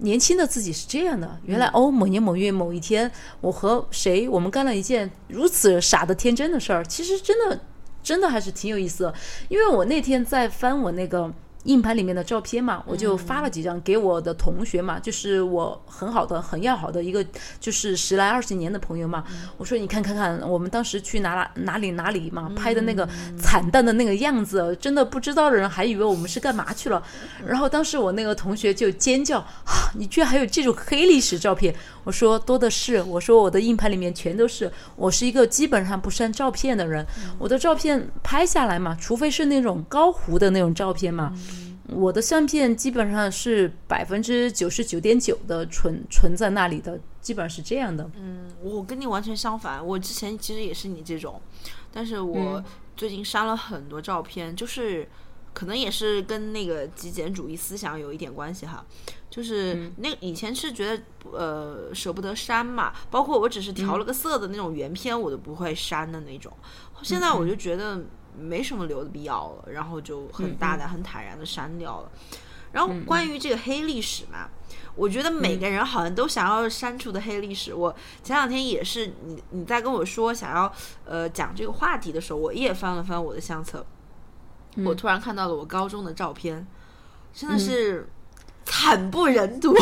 [0.01, 7.59] 年轻的自己是这样的，原来哦，某年某月某一天，我和谁，我们干了一件如此傻的天真的事儿，其实真的，
[8.03, 9.13] 真的还是挺有意思的。
[9.49, 11.33] 因为我那天在翻我那个。
[11.65, 17.23] 硬盘里面的照片嘛，我就发了几张给我的同学嘛，就是我很好的、很要好的一个，
[17.59, 19.23] 就是十来二十年的朋友嘛。
[19.57, 23.07] 我说你看看看，我们当时去哪哪哪里哪里嘛，拍的那个
[23.37, 27.03] 惨淡的那个样子，真的不知道的人还以为我们是干嘛去了。
[27.45, 31.75] 然后当时我那个同学就尖叫啊，你居然还有这种黑历史照片！
[32.03, 37.05] 我说多的是，我说我的硬盘里面全都是，我是一个基本上不删照片的人，
[37.37, 41.33] 我的照片拍下来嘛，除非是那种高糊的那种照片嘛。
[41.87, 48.09] 我的相片基本上是百分之九十九点九的存存在那里的，基本上是这样的。
[48.15, 51.41] 嗯，我跟你完全相反，我之前其实也是你这种，
[51.91, 52.63] 但是我
[52.95, 55.05] 最近删了很多照片，就是
[55.53, 58.85] 可能也是跟那个极简主义思想有一点关系哈。
[59.31, 66.53] 就是那以前是觉得呃舍不得删嘛，包括我只是调了个色的那种原片，我都不会删的那种。
[67.01, 67.99] 现在我就觉得。
[68.39, 72.09] 没什么留的必要了，然后就很大胆、很坦然的删掉了。
[72.71, 74.47] 然后关于这个黑历史嘛，
[74.95, 77.73] 我觉得每个人好像都想要删除的黑历史。
[77.73, 80.73] 我前两天也是，你你在跟我说想要
[81.03, 83.85] 呃讲这个话题的时候，我也翻了翻我的相册，
[84.85, 86.65] 我突然看到了我高中的照片，
[87.33, 88.07] 真的是
[88.65, 89.75] 惨不忍睹。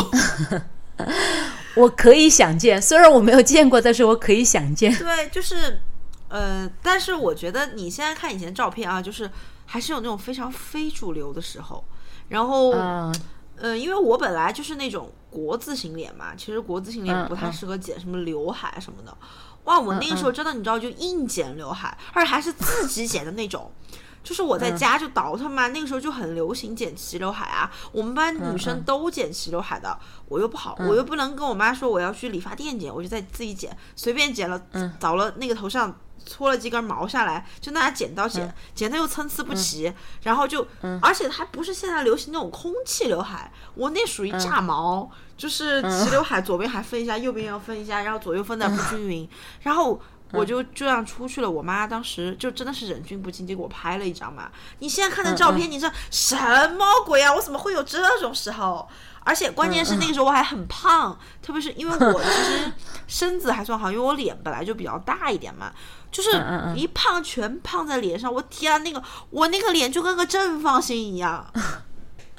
[1.76, 4.94] 我可以想见，虽然我没有见过，但是我可以想见。
[4.96, 5.80] 对，就是。
[6.28, 9.28] 呃，但是我觉得你现在看以前照片啊，就是
[9.66, 11.84] 还是有那种非常非主流的时候。
[12.28, 12.70] 然后，
[13.56, 19.12] 呃，因为我本来就是那种国字型脸嘛，其实国字型脸不太适合剪什么刘海什么的。
[19.64, 23.68] 哇，我那个时候真的你知道，就硬剪刘海，而且还是自己剪的那种。
[24.22, 29.98] 就是我在家就倒腾嘛，那个时候就很流行剪齐刘海啊，我们班女生都剪齐刘海的，
[30.28, 34.60] 我又不好，我又不能跟我妈说我要去理发店剪，我就在自己剪，随便剪了，
[34.98, 35.96] 找了那个头上。
[36.26, 39.90] 搓了几根毛下来，就拿剪刀剪，剪的又参差不齐，
[40.22, 40.64] 然后就，
[41.00, 49.28] 而且还不是现在流行那种空气刘海，我那属于炸毛，就是齐刘海，左边还分一下，右边要分一下，然后左右分的不均匀，
[49.62, 49.98] 然后
[50.32, 51.50] 我就这样出去了。
[51.50, 54.50] 我妈当时就真的是忍俊不禁，就给我拍了一张嘛。
[54.78, 56.36] 你现在看的照片，你这什
[56.76, 57.34] 么鬼啊？
[57.34, 58.88] 我怎么会有这种时候？
[59.22, 62.72] 而且关键是那个时候我还很胖，特别是因为我其实
[63.06, 65.70] 身子还算好，因为我脸本来就比较大一点嘛。
[66.10, 66.30] 就是
[66.74, 69.00] 一胖全胖在脸上，我天啊，那个
[69.30, 71.46] 我那个脸就跟个正方形一样。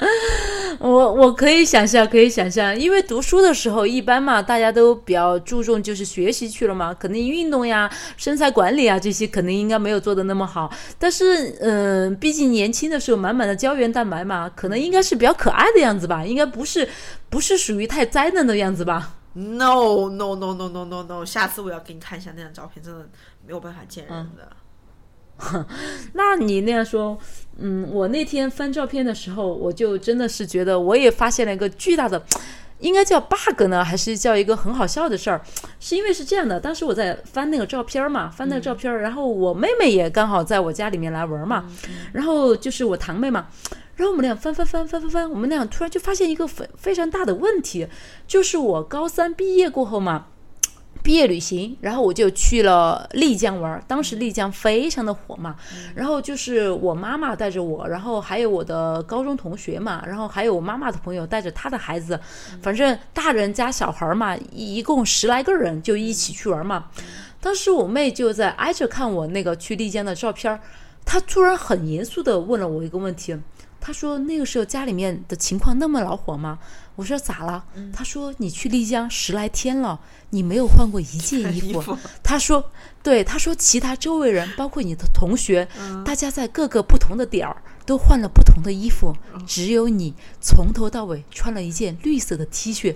[0.80, 7.88] 我我可以想象，可以想象，因为读书的时候一般嘛，大家都比较注重就是学习去了嘛，肯定运动呀、
[8.18, 10.72] 身材管理啊这些肯定应该没有做的那么好。
[10.98, 16.90] 但是嗯，毕竟年轻的时候满满的胶原蛋白嘛，可能应该是比较可爱的样子吧，应该不是
[17.30, 19.18] 不是属于太灾难的样子吧。
[19.34, 23.08] No no no no no no no，下次我要给你看一下那张照片，真的
[23.46, 24.50] 没有办法见人的。
[26.14, 27.18] 那你那样说，
[27.58, 32.24] 嗯，我那天翻照片的时候，我就真的是觉得，我也发现了一个巨大的，
[32.80, 35.42] 应该叫 bug 呢，还是叫一个很好笑的事儿？
[35.80, 41.66] 是因为是这样的，当时我在翻那个照片嘛，翻那个照片，然后我妹妹也刚好在我家里面来玩嘛，
[42.14, 43.48] 然后就是我堂妹嘛。
[43.98, 47.88] 然后我们俩翻翻翻翻翻翻，我们俩突然就发现一个非非常大的问题，
[48.26, 50.28] 就是我高三毕业过后嘛，
[51.04, 53.84] 毕业旅行，然后我就去了丽江玩。
[53.88, 55.56] 当时丽江非常的火嘛，
[55.96, 62.20] 然后就是我妈妈带着我，然后还有我的高中同学嘛，然后还有我妈妈的朋友带着他的孩子，
[62.62, 66.86] 反正大人加小孩嘛，一共十来个人就一起去玩嘛。
[67.40, 70.60] 当时我妹就在挨着看我那个去丽江的照片，
[71.04, 73.36] 她突然很严肃的问了我一个问题，
[73.80, 76.60] 她说那个时候家里面的情况那么恼火吗？
[76.96, 77.64] 我说咋了？
[77.94, 80.00] 他说你去丽江十来天了，
[80.32, 81.68] 你没有换过一件衣服。
[81.68, 82.72] 衣服她说，
[83.02, 85.68] 对，他说其他周围人，包括你的同学，
[86.06, 89.16] 大家在各个不同的点儿都换了不同的衣服，
[89.48, 92.96] 只有你从头到尾穿了一件绿色的 T 恤。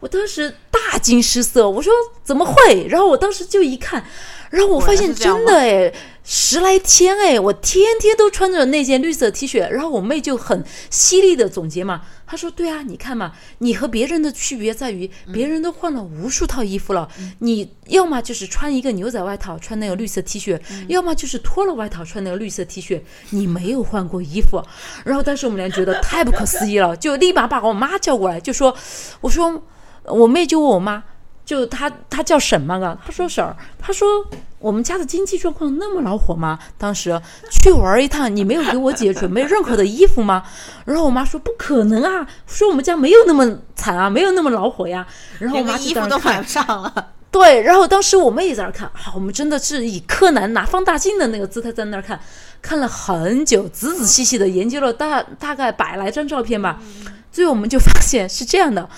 [0.00, 2.86] 我当时大惊失色，我说怎么会？
[2.88, 4.04] 然后我当时就一看，
[4.50, 5.92] 然后我发现真的哎，
[6.26, 9.68] 十来天哎，我天天都穿着那件绿色 T 恤。
[9.68, 17.06] 然后我妹就很犀利的总结嘛，她说：“对啊，你看嘛，你和别人的区别在于，别人都换了无数套衣服了，
[17.40, 20.58] 你要么就是穿一个牛仔外套，穿那个绿色 T 恤，
[20.88, 24.62] 要么就是脱了外套穿那个绿色 T 恤，你没有换过衣服。”
[25.04, 28.74] 然后当时我们俩觉得太不可思议了，就立马把我妈叫过来，就说
[29.20, 29.62] ：“我说。”
[30.06, 31.02] 我妹就问我妈，
[31.44, 34.08] 就他他叫婶妈啊，她说婶儿，他说
[34.58, 36.58] 我们家的经济状况那么恼火吗？
[36.78, 37.20] 当时
[37.50, 40.42] 去玩一趟，你没有给我姐准备任何的衣服吗？
[40.86, 45.06] 然后我妈说不可能啊，说我们家没有那么惨啊，没有那么恼火呀。
[45.38, 47.10] 然后我妈就连个衣服都买不上了。
[47.30, 52.18] 对，然后当时我妹也在那儿看，啊，我们真的是以柯南拿放大镜的那个姿态在那儿看，
[52.62, 56.80] 看了很久，仔仔细细的研究了大大概百来张照片吧，
[57.32, 58.88] 最后我们就发现是这样的，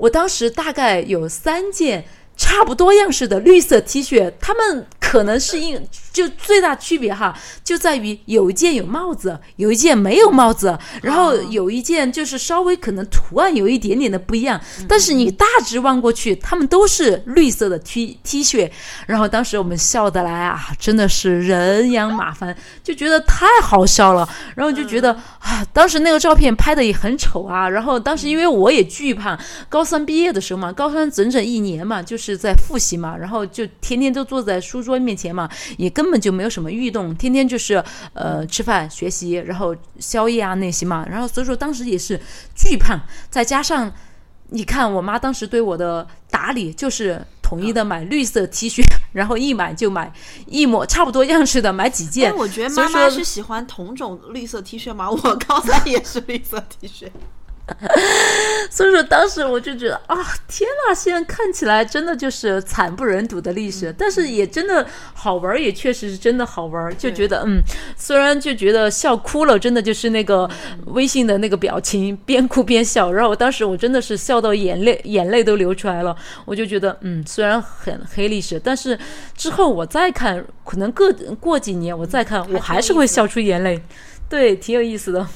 [0.00, 2.04] 我当时大概有三件。
[2.40, 5.78] 差不多样式的绿色 T 恤，他们可能是因
[6.10, 18.70] 就最大区别哈，就在于有一件有帽子，有一件没有帽子，然后有一件就是稍微可能图案有一点点的不一样，但是你大致望过去，他们都是绿色的 T T 恤。
[19.06, 24.26] 然后当时我们笑得来啊，真的是人仰马翻，就觉得太好笑了。
[24.56, 27.68] 然后就觉得啊，当时那个照片拍的也很丑啊。
[27.68, 29.38] 然后当时因为我也巨胖，
[29.68, 37.82] 高三毕业的时候嘛，高三整整一年嘛，就是在复习嘛，然后就天天都坐在书桌面前嘛，也根本就没有什么运动，天天就是
[38.14, 41.06] 呃吃饭学习，然后宵夜啊那些嘛。
[41.08, 42.20] 然后所以说当时也是
[42.54, 43.00] 巨胖，
[43.30, 43.92] 再加上
[44.48, 47.24] 你看我妈当时对我的打理就是。
[47.50, 50.12] 统一的买绿色 T 恤， 然后一买就买
[50.46, 52.36] 一模差不多样式的，买几哎，件。
[52.36, 55.10] 我觉得妈妈是喜欢同种绿色 T 恤吗？
[55.10, 57.10] 我高三也是绿色 T 恤。
[58.70, 60.16] 所以说当时我就觉得啊，
[60.48, 67.60] 天呐，现在看起来真的就是惨不忍睹的历史，但是也真的好玩，也确实是真的好玩，就觉得嗯，
[67.96, 70.48] 虽然就觉得笑哭了，真的就是那个
[70.86, 76.14] 微信的那个表情，边哭边笑，然后我当时我真的是笑到眼泪眼泪都流出来了，
[76.44, 78.98] 我就觉得嗯，虽然很黑历史，但是
[79.36, 83.80] 之后我再看，可能过过几年我再看，我还是会笑出眼泪，
[84.28, 85.26] 对，挺有意思的。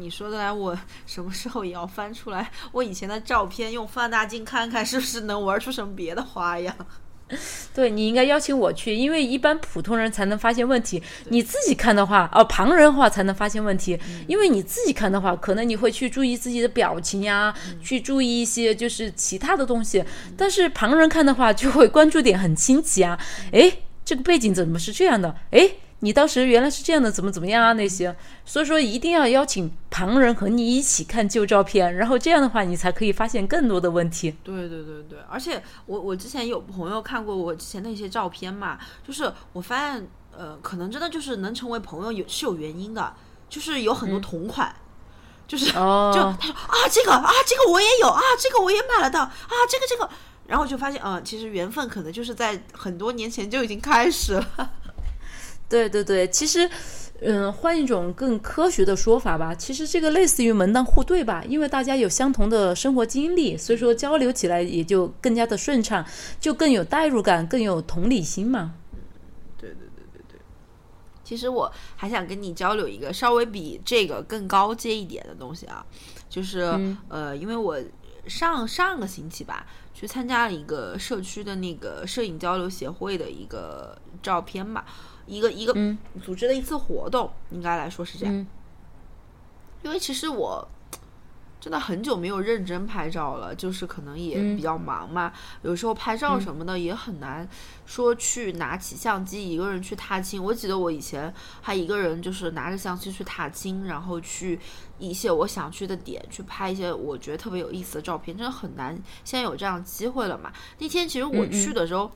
[0.00, 0.76] 你说的来，我
[1.06, 6.74] 什么时候也要翻出来我以前的照片，用放大镜看看，是不是能玩出什么别的花样？
[7.72, 13.96] 对你应该邀请我去，因为一般普通人才能发现问题，你自己看的话，哦，旁人的话才能发现问题。
[14.26, 20.04] 因为你自己看的话，可能你会去注意自己的表情呀，去注意一些就是其他的东西，
[20.36, 23.16] 但是旁人看的话，就会关注点很清奇啊，
[23.52, 25.36] 诶，这个背景怎么是这样的？
[25.52, 27.72] 诶，你当时原来是这样的，怎么怎么样啊？
[27.74, 34.34] 那些，所以说一定要邀请旁人和你一起看旧照片，然后这样的话，你才可以发现更多的问题。
[34.42, 43.14] 对对对对，而且我我之前有朋友看过我之前那些照片嘛，就是我发现呃，可能真的就是能成为朋友有是有原因的，
[43.48, 44.74] 就是有很多同款。
[45.46, 50.08] 就是，哦就他说啊，这个啊，这个我也有啊，这个我也买了的啊，这个这个，
[50.46, 54.70] 然后就发现，嗯、其实缘分可能就是在很多年前就已经开始了。
[55.70, 56.68] 对对对，其实，
[57.20, 66.04] 嗯，换一种更科学的说法吧，其实这个类似于门当户对吧，因为大家有相同的生活经历，所以说交流起来也就更加的顺畅，
[66.40, 68.74] 就更有代入感，更有同理心嘛。
[69.56, 70.40] 对对对对对。
[71.22, 75.86] 其实我还想跟你交流一个稍微比这个更高阶一点的东西啊，
[76.28, 76.76] 就是、
[77.08, 77.78] 呃，因为我
[78.26, 79.64] 上上个星期吧，
[79.94, 84.84] 去参加了一个社区的那个摄影交流协会的一个照片吧，
[85.30, 85.72] 一个一个
[86.24, 88.34] 组织的一次活动，应该来说是这样。
[88.34, 88.46] 嗯
[89.82, 90.68] 因为其实我
[91.58, 97.48] 真的很久没有认真拍照了，就是可能也嗯比较忙嘛，有时候拍照什么的也很难
[97.86, 100.42] 说去拿起相机一个人去踏青。
[100.44, 104.60] 我记得我以前还一个人就是拿着相机去踏青，然后去
[104.98, 108.94] 一些我想去的点去拍一些我觉得特别有意思的照片，真的很难。
[109.24, 110.52] 现在有这样机会了嘛？
[110.78, 112.10] 那天其实我嗯去的时候。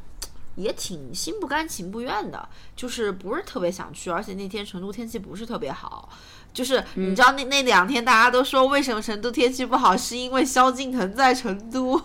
[0.56, 6.08] 也挺心不甘情不愿的，就是不是特别想去，而且那天成都天气不是特别好，
[6.52, 12.00] 就是你知道那那两天大家都说为什么成都天气不好，是因为萧敬腾在成都。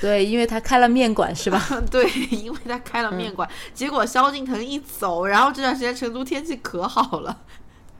[0.00, 1.58] 对，因为他开了面馆是吧？
[1.90, 7.42] 对，因为他开了面馆，结果萧敬腾一走，然后这段时间成都天气可好了。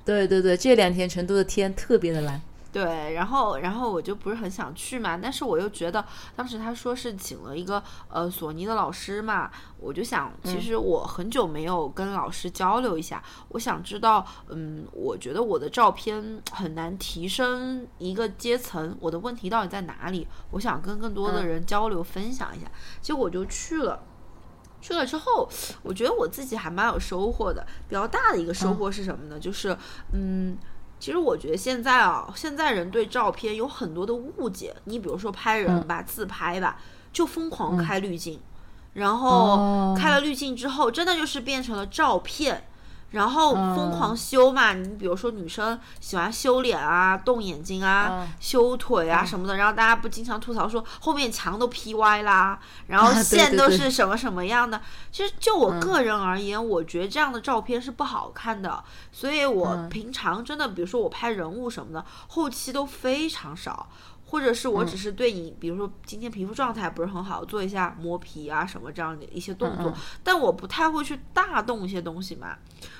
[0.05, 2.43] 对对对，这两天成都的天特别的蓝。
[2.75, 6.05] 对，然后然后我就不是很想去嘛，但是我又觉得
[6.35, 9.49] 当时他说是请了一个呃索尼的老师嘛，
[9.79, 20.27] 我就想，其实我很久没有跟老师交流一下，我想知道，嗯，我觉得我的照片很难提升一个阶层，我的问题到底在哪里？
[20.51, 22.67] 我想跟更多的人交流分享一下，
[23.01, 24.03] 结果我就去了。
[24.81, 25.49] 去了之后，
[25.85, 27.65] 我觉得我自己还蛮有收获的。
[27.89, 29.39] 比较大的一个收获是什么呢？
[29.39, 29.79] 就是，
[30.11, 30.59] 嗯。
[31.05, 34.75] 其实我觉得现在啊，现在人对照片有很多的误解。
[34.85, 36.79] 你比如说拍人吧，自拍吧，
[37.13, 38.41] 就疯狂开滤镜，
[38.95, 42.67] 然后开了滤镜之后，真的就是变成了照片。
[43.15, 52.59] 然后疯狂修嘛，你比如说女生喜欢修脸啊、动眼睛啊、修腿啊什么的，然后大家不经常吐槽说后面墙都 P 歪啦，
[52.89, 54.81] 然后线都是什么什么样的。
[55.13, 63.89] 其实就我个人而言，我觉得这样的照片是不好看的，所以我平常真的，比如说我拍人物什么的，后期都非常少。
[64.27, 72.59] 或者是我只是对你，比如说今天皮肤状态不是很好，做一下磨皮啊什么这样的一些动作，但我不太会去大动一些东西嘛，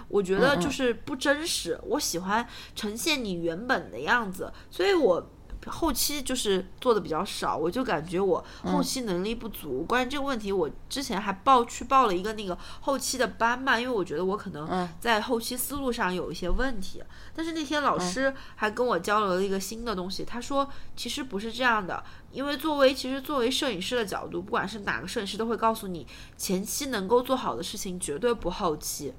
[0.09, 5.31] 我觉得就是不真实，我喜欢呈现你原本的样子，所以我。
[5.67, 9.83] 后期就是做的比较少，我就感觉我后期能力不足。
[9.85, 17.03] 关于这个问题，我之前还报去报了一个那个后期的班嘛，因为我觉得我可能在后期思路上有一些问题。
[17.35, 26.07] 但是那天老师还跟我交流了一个新的东西，他说其实不是这样的，因为作为其实作为摄影师的角度，不管是哪个摄影师都会告诉你，
[26.37, 29.13] 前期能够做好的事情绝对不后期。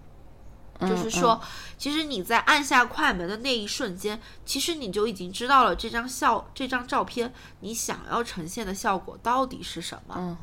[0.82, 1.42] 就是说，
[1.78, 10.16] 其实你在按下快门的那一瞬间，其实你就已经知道了这张效这张照片你想要呈现的效果到底是什么。
[10.18, 10.38] 嗯，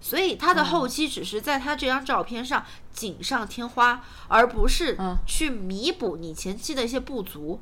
[0.00, 7.60] 所以他的后期只是在他这张照片上锦上添花，而不是去弥补你前期的一些不足。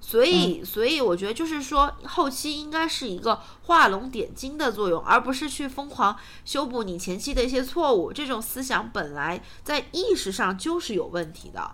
[0.00, 8.12] 所以，所以我觉得就是说，后期应该是一个画龙点睛的作用，而不是去疯狂修补你前期的一些错误。
[8.12, 11.72] 这种思想本来在意识上就是有问题的。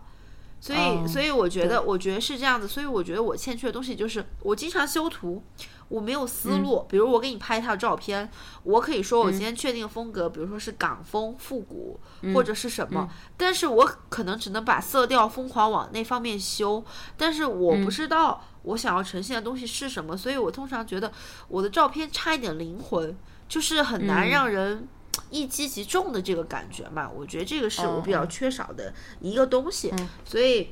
[0.66, 2.66] 所以，所以我觉得，我觉得是这样子。
[2.66, 5.42] 所以，我觉得我欠缺的东西就是，我经常修图。
[5.88, 8.28] 我没有思路，比如我给你拍一套照片，
[8.64, 12.00] 我可以说我今天确定风格，比如说是港风复古
[12.34, 16.84] 或者是什么，但是我可能只能把色调疯狂往那方面修，
[17.16, 21.12] 但是我不知道我想要呈现的东西是什么，所以我通常觉得
[21.46, 23.16] 我的照片差一点灵魂，
[23.48, 24.88] 就是很难让人
[25.30, 29.92] 一击即中的这个感觉嘛，我觉得这个是我比较缺少的一个东西，
[30.24, 30.70] 所以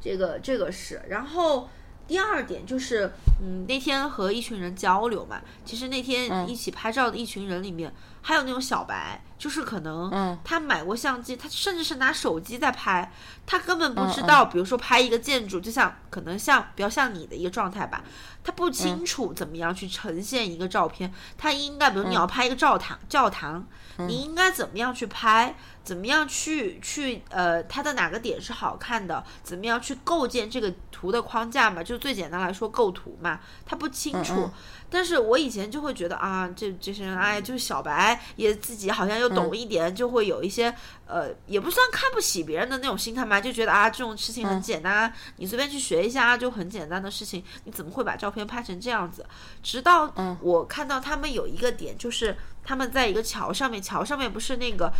[0.00, 1.68] 这个这个是，然后。
[2.12, 3.10] 第二点就是，
[3.42, 7.90] 嗯，那天和一群人交流嘛，其实那天一起拍照的一群人里面，
[8.20, 9.22] 还有那种小白。
[9.38, 13.10] 就是可能，他买过相机，他甚至是拿手机在拍，
[13.44, 18.04] 他根本不知道，比如说拍一个建筑，就像可能像比较像你的一个状态吧，
[18.44, 34.50] 他不清楚怎么样去呈现一个照片，他应该，比如你要拍一个教堂，教堂，你应该怎么样去拍，怎么样去去呃，它的哪个点是好看的，怎么样去构建这个图的框架嘛，就最简单来说构图嘛，他不清楚。
[34.88, 40.72] 但是我以前就会觉得啊，这这些人哎，就是小白，也自己好像又懂一点，就会有一些
[41.06, 49.24] 呃，也不算看不起别人的那种心态嘛，就觉得啊，这种事情很简单，你随便去学一下就很简单的事情，你怎么会把照片拍成这样子？
[49.62, 54.92] 直到我看到他们有一个点，就是他们在一个桥上面，桥上面不是那个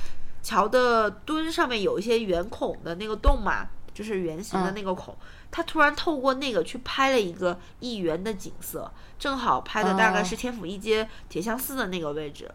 [0.42, 5.16] 桥的墩上面有一些圆孔的那个洞嘛，就是圆形的那个孔。
[5.50, 12.50] 他突然透过那个去拍了一个一元的景色，正好拍的大概是天府一街铁相寺的那个位置。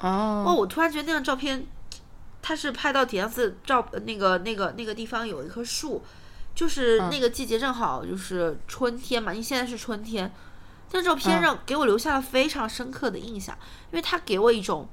[0.00, 1.66] 哦，哦，我突然觉得那张照片，
[2.40, 6.02] 他是拍到铁相寺照那个那个那个地方有一棵树，
[6.54, 10.32] 就是那个季节正好就是春天嘛，因为现在是春天。
[10.92, 13.54] 那照片让给我留下了非常深刻的印象，
[13.90, 14.88] 因为它给我一种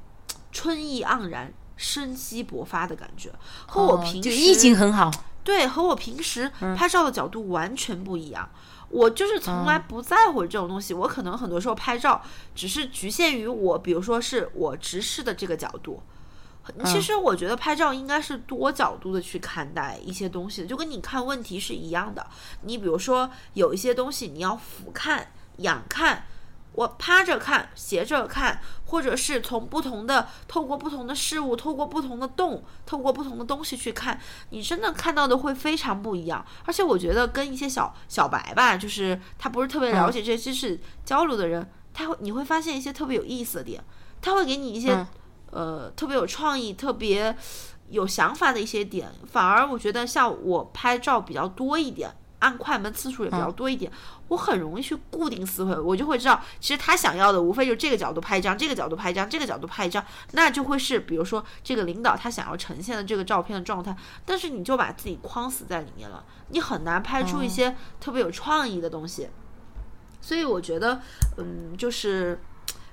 [0.51, 3.31] 春意盎然、生机勃发的感觉，
[3.65, 5.11] 和我平时意境很好。
[5.43, 8.49] 对，和我平时拍照的角度完全不一样。
[8.89, 10.93] 我就是从来不在乎这种东西。
[10.93, 12.21] 我可能很多时候拍照
[12.55, 16.01] 只是局限于我，比如说是我直视的这个角度。
[16.85, 22.25] 其实我觉得拍照应该是多角度的去看待一些东西，就跟你看问题是一样的。
[22.61, 25.25] 你比如说有一些东西你要俯瞰、
[25.57, 26.25] 仰看。
[26.73, 34.19] 我趴着看，斜着看，或者是从不同的透过不同的事物，透过不同的洞，透过不同的东西去看，
[34.49, 36.45] 你真的看到的会非常不一样。
[36.65, 43.83] 而且我觉得跟一些小小白吧，就是他不是特别了解这些知识交流的人，他会你会发现一些特别有意思的点，
[44.21, 45.07] 他会给你一些、嗯
[45.51, 47.37] 呃特别有创意、特别
[47.89, 49.11] 有想法的一些点。
[49.31, 52.11] 反而我觉得像我拍照比较多一点，
[52.43, 53.89] 按快门次数也比较多一点，
[54.27, 69.29] 我很容易去固定思维，我就会知道，其实他想要的无非就是这个角度拍一张，这个角度拍一张，这个角度拍一张，那就会是比如说这个领导他想要呈现的这个照片的状态，但是你就把自己框死在里面了，你很难拍出一些特别有创意的东西。
[70.19, 71.01] 所以我觉得，
[71.37, 72.41] 嗯，就是，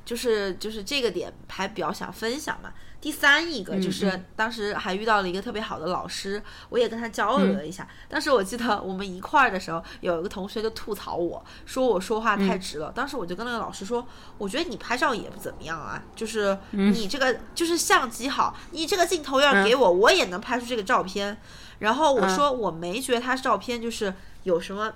[0.04, 2.72] 就是，就是这个点还比较想分享嘛。
[3.00, 7.88] 第三一个就是当时还遇到了一个特别好的老师，我也跟他交流了一下。
[8.08, 12.92] 当时我记得我们一块儿的时候，有一个同学就吐槽我说我说话太直了。
[12.92, 21.38] 当时我就跟那个老师说，我觉得你拍照也不怎么样啊，就是你这个就是相机好，你这个镜头要给我，我也能拍出这个照片。
[21.78, 24.92] 然后我说我没觉得他照片就是有什么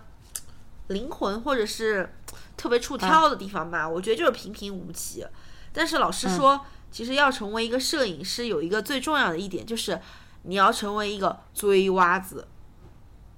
[0.88, 2.14] 灵魂或者是
[2.59, 5.26] 特别出挑的地方吧，我觉得就是平平无奇。
[5.72, 6.64] 但是老师说，
[6.95, 10.01] 其实要成为一个摄影师，有一个最重要的一点就是
[10.42, 12.47] 你要成为一个追蛙子。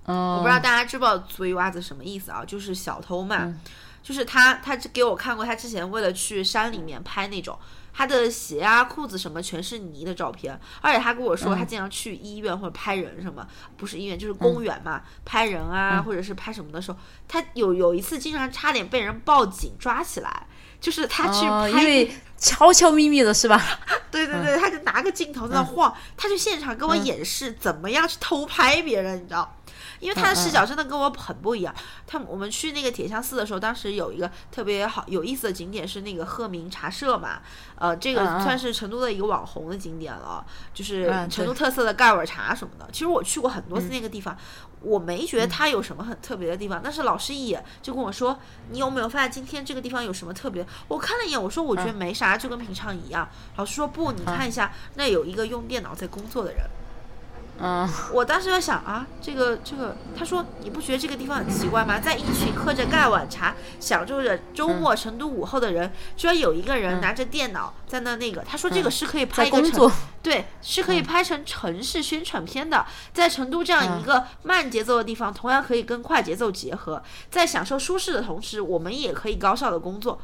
[0.05, 2.45] 哦，我不知道大家知不知道追蛙子什么意思啊？
[2.45, 3.55] 就是小偷嘛，
[4.03, 7.59] 就是他他给我看过他之前为了去山里面拍那种。
[7.99, 13.49] 他的鞋啊、裤子什么全是泥的照片，而且他跟我说，他经常去医院或者拍人什么，
[13.79, 20.47] 不是医院就是公园嘛，拍人啊，或者是拍什么的时候，他有有一次经常差点被人报警抓起来，
[20.81, 23.63] 就是他去哦，拍因为悄悄咪咪的是吧？
[24.11, 29.57] 对对对，他就拿个镜头在那晃，他就现场跟我演示怎么样去偷拍别人，你知道？
[30.07, 31.75] 因为他的视角真的跟我很不一样。
[32.07, 37.41] 他我们去那个铁像寺的时候，当时有一个特别好有意思的景点是那个鹤鸣茶社嘛，
[37.75, 42.89] 呃，这个算是成都的一个网红的景点了，就是嗯成都特色的盖碗茶什么的。
[42.93, 44.37] 其实我去过很多次那个地方，
[44.81, 48.39] 我没觉得它有什么很特别的地方，但是老师一眼就跟我说
[48.71, 56.63] ：“你有没有发现今天这个地方有什么特别？”我看了一眼，我说：“我觉得没啥，就跟平常一样。”老师说：“不，你看一下，那有一个用电脑在工作的人。”
[57.59, 61.99] 嗯，我当时在想啊，这个这个，他说你不觉得这个地方很奇怪吗？
[61.99, 69.93] 在一群喝着盖碗茶、享受着周末成都午后的人，居然有一个人拿着电脑在那那个，他说这个是可以拍一个城在工作，
[70.23, 72.85] 对，是可以拍成城市宣传片的。
[73.15, 80.21] 在成都这样一个慢节奏的地方，同样可以跟快节奏结合，在享受舒适的同时，我们也可以高效的工作。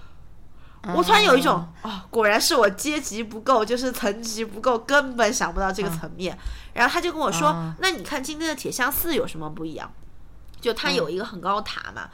[0.95, 6.37] 我突然有一种啊、果然是我阶级不够，就是层级不够，根本想不到这个层面。
[6.75, 9.93] 然后他就跟我说：“啊那你看今天的铁像寺有什么不一样？
[10.61, 12.09] 就它有一个很高的塔嘛。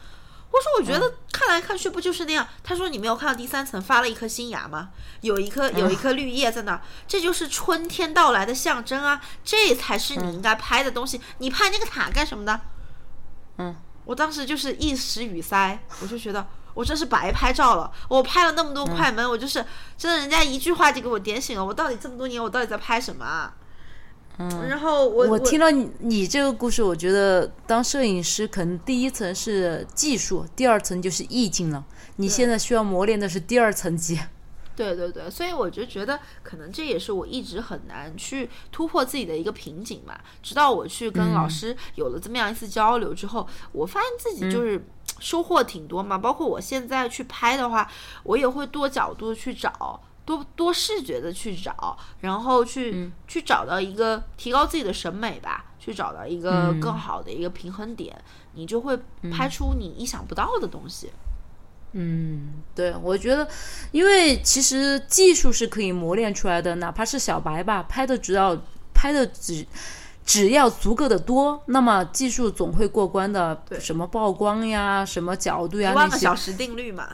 [0.51, 2.49] 我说我觉得看来看去不就是那样。
[2.65, 4.89] 他说你没有看到第三层发了一颗新芽吗？
[5.21, 9.21] 有一颗有一颗绿叶在那儿，这就是春天到来的象征啊！
[9.45, 11.21] 这才是你应该拍的东西。
[11.39, 12.61] 你拍那个塔干什么呢？
[13.59, 16.47] 嗯，我当时就是一时语塞，我就觉得
[16.79, 17.91] 我真是白拍照了。
[18.07, 19.65] 我拍了那么多快门，我就是
[19.97, 21.65] 真的，人家一句话就给我点醒了。
[21.65, 23.53] 我到底这么多年，我到底在拍什么啊？
[24.39, 31.85] 嗯，然后我我听到你你这个故事，我觉得当摄影师可能第一层是技术，第二层就是意境了。
[32.15, 34.17] 你现在需要磨练的是第二层级。
[34.77, 40.23] 对对对，所以我就觉得，可能这也是我一直很难去突破自己的一个瓶颈吧。
[40.41, 44.81] 直到我去跟老师有了这么样一次交流之后，我发现自己就是
[45.19, 46.19] 收获挺多嘛。
[46.19, 47.91] 包括我现在去拍的话，
[48.23, 58.17] 我也会多角度去找，多多视觉的去找，然后去、去找到一个提高自己的审美吧，去找到一个更好的一个平衡点，
[58.55, 58.99] 你就会
[59.33, 61.11] 拍出你意想不到的东西。
[61.93, 63.49] 嗯，对，我觉得，
[63.93, 68.55] 因为其实技术是可以磨练出来的，哪怕是小白吧，拍的只要
[68.93, 69.67] 拍的只
[70.29, 73.59] 只要足够的多，那么技术总会过关的。
[73.81, 77.09] 什么曝光呀，什么角度呀，那些个小时定律嘛。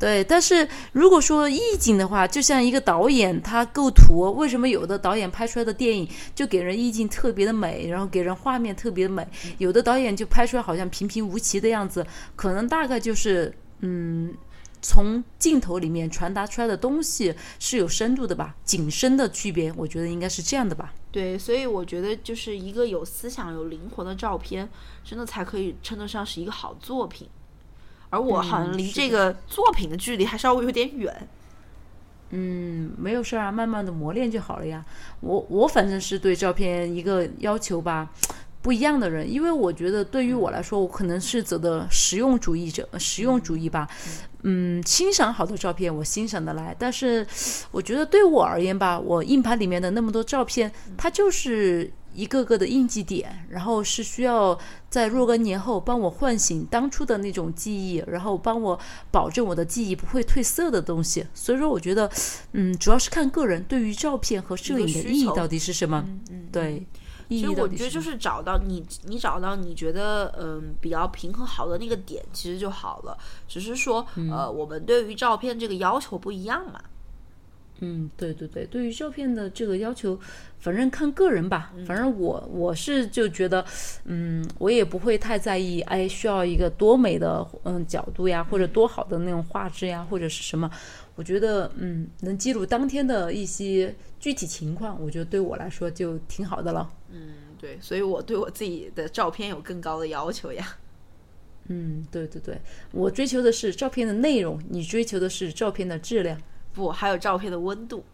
[0.00, 9.24] 对，但是如果说意境的话，就像一个导演他构图，为什么有的导演拍出来的电影就给人意境特别的美，然后给人画面特别的美，
[9.58, 12.04] 有的导演就拍出来好像平平无奇的样子，
[12.34, 14.34] 可能大概就是嗯，
[14.82, 20.92] 从镜头里面传达出来的东西是有深度的吧，景深的区别，我觉得应该是这样的吧。
[21.16, 24.68] 对，所以我觉得就是一个有思想、有灵魂的照片，
[25.02, 27.26] 真的才可以称得上是一个好作品。
[28.10, 31.28] 而我好像离这个作品的距离还稍微有点远。
[32.32, 34.84] 嗯，没有事儿啊，慢慢的磨练就好了呀。
[35.20, 38.10] 我我反正是对照片一个要求吧，
[38.66, 43.88] 不一样的人，因为我觉得对于我来说，我可能是走的实用主义者，实用主义吧。
[44.42, 47.24] 嗯，欣赏好的照片我欣赏得来，但是
[47.70, 54.58] 我觉得对我而言吧，我硬盘里面的那么多照片，它就是一个个的印记点，然后是需要
[54.90, 58.76] 在若干年后帮我唤醒当初的那种记忆，然后帮我
[59.12, 61.24] 保证我的记忆不会褪色的东西。
[61.32, 62.10] 所以说，我觉得，
[62.50, 66.04] 嗯，主要是看个人对于照片和摄影的意义到底是什么。
[66.32, 66.84] 嗯，对，
[67.28, 73.16] 意其实义到底我觉得就是是找到你，你找到你觉得嗯比较平衡好的那个点，其实就好了。
[73.48, 76.80] 只是说嗯呃，我们对于照片这个要求不一样嘛。
[77.80, 80.18] 嗯，对对对，对于照片的这个要求，
[80.58, 81.72] 反正看个人吧。
[81.86, 83.62] 反正我我是就觉得，
[84.04, 90.70] 嗯，我也不会太在意，哎，需要一个多美的嗯角度呀，或者多好的那种画质呀，或者是什么。
[91.16, 96.88] 我觉得，嗯，能记录当天的一些具体情况，我觉得对我来说就挺好的了。
[97.10, 100.76] 嗯，对，所以我对我自己的照片有更高的要求呀。
[101.68, 102.60] 嗯，对对对，
[102.92, 106.38] 我追求的是照片的内容，你追求的是照片的质量。
[106.72, 108.04] 不，还有照片的温度。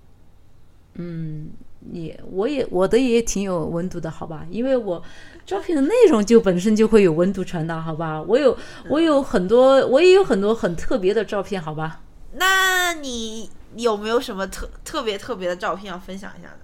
[0.95, 1.51] 嗯
[1.93, 4.47] 也，我也我的也挺有温度的，好吧？
[4.49, 5.03] 因为我
[5.45, 8.23] 照片的内容就本身就会有温度传达，好吧？
[8.23, 8.57] 我有
[8.89, 12.01] 我有很多，我也有很多很特别的照片，好吧？
[12.35, 16.57] 那你有没有什么特特别特别的照片要分享一下呢？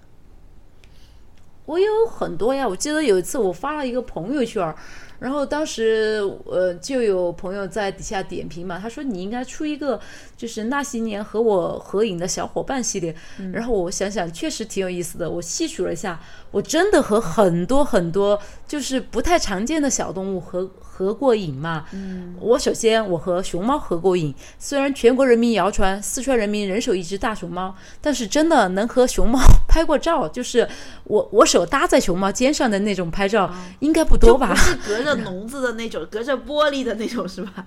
[1.66, 4.75] 我有很多呀，我记得有一次我发了一个朋友圈儿，
[5.19, 10.01] 然后当时呃就有朋友在底下点评嘛，他说你应该出一个
[10.35, 13.14] 就是那些年和我合影的小伙伴系列，
[13.53, 16.19] 然后我想想确实挺有意思的，我细数了一下，
[16.51, 21.84] 我真的和很多很多就是不太常见的小动物合合过影嘛。
[21.92, 29.38] 嗯，我首先我和熊猫合过影，虽然全国人民谣传四川人民人手一只大熊猫，但是真的能和熊猫
[29.68, 30.68] 拍过照，就是
[31.05, 34.57] 我我手搭在熊猫肩上的那种拍照，应该不多吧不？
[34.57, 37.64] 是隔着笼子的那种，隔着玻璃的那种，是吧？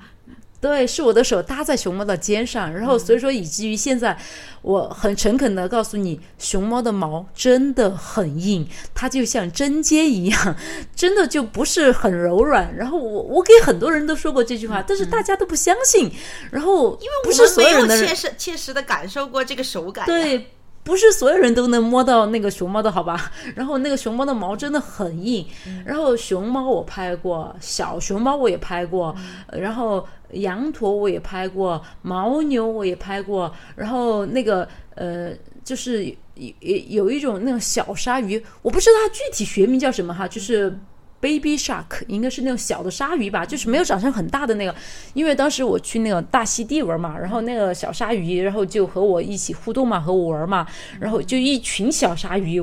[0.62, 4.16] 对，是我的手搭在熊猫的肩上，然后所以说以至于现在，
[4.62, 10.56] 我很诚恳的告诉你，熊猫的毛真的很硬，它就像针尖一样，
[10.96, 12.76] 真的就不是很柔软。
[12.78, 16.12] 然后我我给很多人都说过这句话，但是大家都不相信。
[16.52, 20.52] 然后因为不是没有所有人的人切实切实的感受过这个手感。，对，
[20.84, 23.32] 不是所有人都能摸到那个熊猫的好吧？
[23.56, 25.46] 然后那个熊猫的毛真的很硬，
[25.86, 29.16] 然后熊猫我拍过，小熊猫我也拍过，
[29.48, 35.32] 呃然后羊驼我也拍过，牦牛我也拍过，然后那个呃。
[35.64, 36.16] 就是有
[36.60, 40.76] 有有一种那种小鲨鱼，我不知道它具体学名叫什么哈，就是。
[41.22, 44.76] Baby shark 应该是那种小的鲨鱼吧，就是没有长成很大的那个。
[45.14, 50.68] 因为当时我去那个大溪地玩嘛，然后那个小鲨鱼，然后就和我一起互动嘛，和我玩嘛，
[51.00, 52.62] 然后就一群小鲨鱼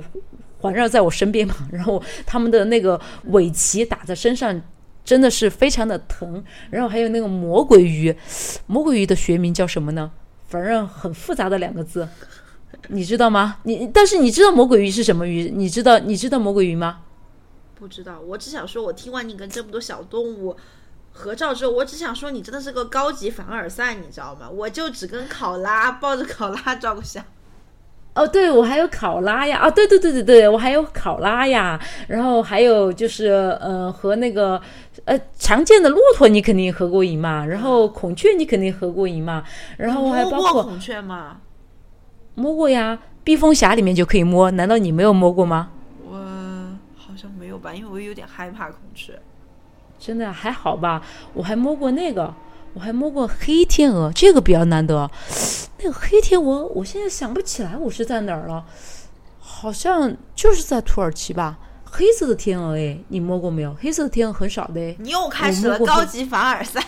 [0.59, 4.61] 环绕在我身边嘛，然后它们的那个尾鳍打在身上。
[5.05, 8.15] 真的是非常的疼，然后还有那个魔鬼鱼，
[8.67, 10.11] 魔鬼鱼的学名叫什么呢？
[10.47, 12.07] 反正很复杂的两个字，
[12.89, 13.57] 你知道吗？
[13.63, 15.51] 你但是你知道魔鬼鱼是什么鱼？
[15.57, 16.99] 你知道你知道魔鬼鱼吗？
[17.79, 20.57] 不知道，我只想说，我听完你跟这么多小动物
[21.13, 24.51] 合照之后，我只想说，你真的是个高级凡尔赛，你知道吗？
[24.51, 27.25] 我就只跟考拉抱着考拉照个相。
[28.15, 34.61] 哦，对，我还有考拉呀，啊，对对对对对，我还有考拉呀，然后还有就是，呃，和那个，
[35.05, 39.45] 呃，常见的骆驼你肯定合过影嘛，然后孔雀你肯定合过影嘛，
[39.77, 41.37] 然后还摸包括过孔雀吗？
[42.35, 45.71] 摸过呀，避风峡里面就可以摸，难道你没有摸过吗？
[47.19, 49.21] 像没有吧，因为我有点害怕孔雀。
[49.99, 51.03] 真的还好吧，
[51.35, 52.33] 我还摸过那个，
[52.73, 55.11] 我还摸过黑天鹅，这个比较难得。
[55.79, 58.65] 那个黑天鹅，我现在想不起来我是在哪儿了，
[59.41, 61.59] 好像就是在土耳其吧。
[61.91, 63.75] 黑色的天鹅，哎，你摸过没有？
[63.81, 66.81] 黑色的天鹅很少的，哎，你又开始了高级凡尔赛。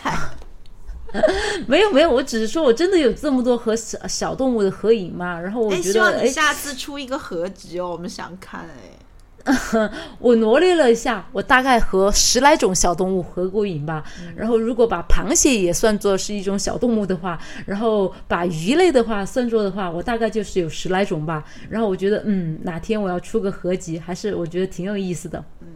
[1.67, 9.00] 没有没有，我只是说我真的有这么多和小小动物的合影嘛，然后我哎，觉得，希望你哎，下次出一个合集哦，我们想看哎。
[10.19, 14.05] 我罗列了一下，我大概和十来种小动物合过影吧。
[14.37, 21.45] 然后，如果把螃蟹也算作是一种小动物的话，然后把鱼类的话算作的话，我大概就是有十来种吧。
[21.69, 25.43] 然后我觉得，嗯，哪天我要出个合集，还是我觉得挺有意思的。
[25.61, 25.69] 嗯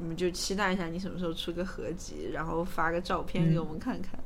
[0.00, 4.18] 我们就期待一下你什么时候出个合集，然后发个照片给我们看看。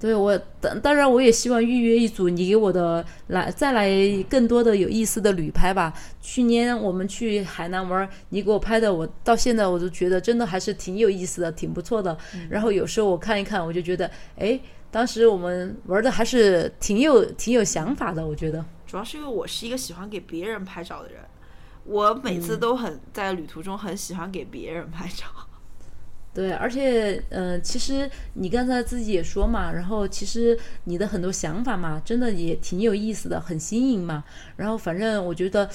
[0.00, 3.90] 对我当当然我也希望预约一组你给我的来再来
[4.30, 5.92] 更多的有意思的旅拍吧。
[6.20, 12.16] 去年我们去海南玩，你给我拍的，我到现在我都觉得真的还是挺有意思的，挺不错的。
[12.48, 18.64] 然后有时候我看一看，我就觉得，哎，当时我们玩的还是挺有挺有想法的，我觉得。
[18.86, 21.20] 主要是因为我是一个喜欢给别人拍照的人，
[21.84, 25.26] 我每次都很、在旅途中很喜欢给别人拍照。
[26.38, 34.22] 对，而且，呃，其实你刚才自己也说嘛，然后其实你的很多想法嘛，真的也挺有意思的，很新颖嘛。
[34.54, 35.68] 然后反正我觉得，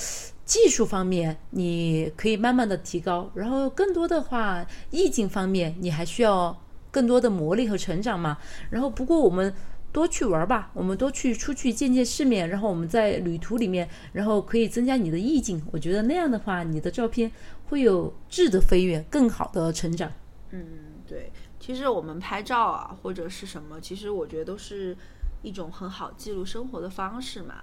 [0.45, 6.57] 技术方面你可以慢慢的提高，然后更多的话意境方面你还需要
[6.89, 8.37] 更多的磨砺和成长嘛。
[8.69, 9.53] 然后不过我们
[9.91, 15.61] 多去玩吧，我们多去出去见见世面，然后我们在旅途里面，然后可以增加你的意境。
[15.73, 17.29] 我觉得那样的话，你的照片
[17.65, 20.09] 会有质的飞跃，更好的成长。
[20.55, 24.95] 嗯，对，其实我们拍照啊或者是什么，其实我觉得都是
[25.41, 27.55] 一种很好记录生活的方式嘛。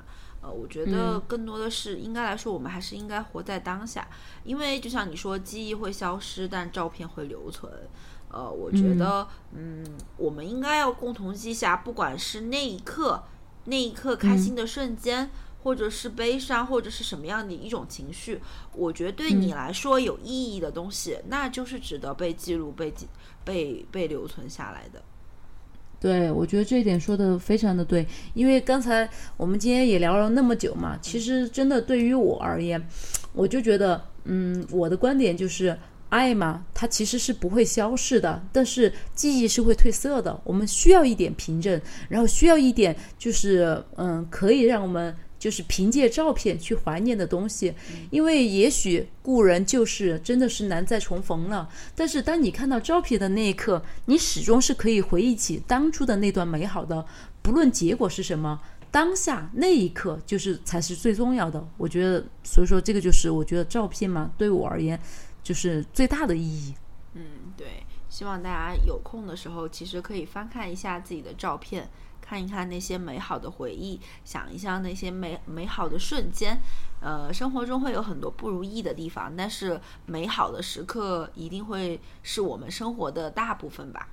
[0.42, 4.08] 呃，我觉得更多的是应该来说，我们还是应该活在当下，
[4.42, 7.70] 因为就像你说，记忆会消失，但照片会留存。
[8.28, 9.84] 呃，我觉得，嗯，
[10.16, 13.22] 我们应该要共同记下，不管是那一刻，
[13.66, 15.30] 那一刻开心的瞬间，
[15.62, 18.40] 或者是悲伤，或者是什么样的一种情绪，
[18.74, 23.06] 我觉得对你来说有意义的东西，那就是值得被记录、被记、
[23.44, 25.02] 被被留存下来的。
[26.00, 29.06] 对，我觉得这一点说的非常的对，因为刚才
[29.36, 32.82] 我们今天也聊了那么久嘛，其实真的对于我而言，
[33.34, 45.14] 我就觉得，嗯，我的观点就是爱嘛，它其实是不会消逝的，但是记忆是会褪色的，我们需要一点凭证，然后需要一点就是，嗯，可以让我们。
[45.40, 47.74] 就是凭借照片去怀念的东西，
[48.10, 51.66] 因为也许故人旧事真的是难再重逢了。
[51.96, 57.06] 但是当你看到照片的那一刻，你始终是可以回忆起当初的那段美好的，
[57.40, 58.60] 不论结果是什么，
[58.90, 61.66] 当下那一刻就是才是最重要的。
[61.78, 65.00] 我觉得，所以说这个就是我觉得照片嘛，对我而言
[65.42, 66.74] 就是最大的意义。
[67.14, 67.24] 嗯，
[67.56, 71.88] 对，希望大家有空的时候，其实可以翻看一下自己的照片。
[72.30, 76.56] 看一看那些美好的回忆，想一想那些美美好的瞬间。
[77.00, 84.06] 呃，生活中会有很多不如意的地方，但是美好的时刻一定会是我们生活的大部分吧。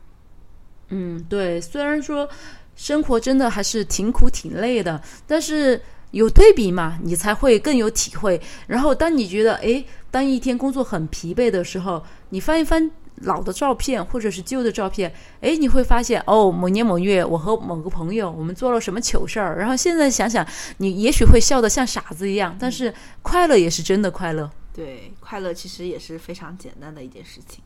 [0.87, 1.61] 嗯，对。
[1.61, 2.27] 虽然说
[2.75, 8.41] 生活真的还是挺苦挺累的，但是有对比嘛，你才会更有体会。
[8.65, 12.89] 然后当你觉得，哎，当一天工作很疲惫的时候，你翻一翻。
[13.21, 15.11] 老的照片或者是旧的照片，
[15.41, 20.45] 哎，你会发现哦，某年某月我和某个朋友我们做了什么糗事儿，然后现在想想，
[20.77, 22.93] 你也许会笑得像傻子一样，但是
[23.23, 24.49] 快乐也是真的快乐。
[24.71, 27.63] 对，快乐其实也是非常简单的一件事情。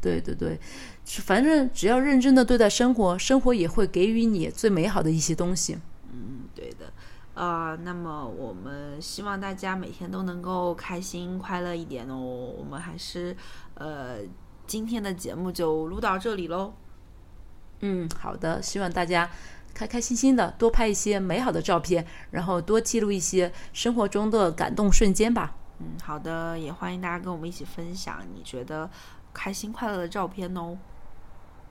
[0.00, 0.58] 对对对，
[1.04, 5.76] 反正只要认真的对待生活，生活也会给予你最美好的一些东西。
[6.10, 6.90] 嗯，对的。
[7.34, 12.16] 呃，那么我们希望大家每天都能够开心快乐一点哦。
[12.16, 13.36] 我们还是
[13.74, 14.20] 呃。
[14.66, 16.72] 今天的节目就录到这里喽。
[17.80, 19.30] 嗯，好的，希望大家
[19.74, 25.54] 开开心心的，多拍一些美好的照片，然后多记录一些生活中的感动瞬间吧。
[25.78, 28.88] 嗯，好的，也欢迎大家跟我们一起分享你觉得
[29.34, 30.78] 开心快乐的照片哦。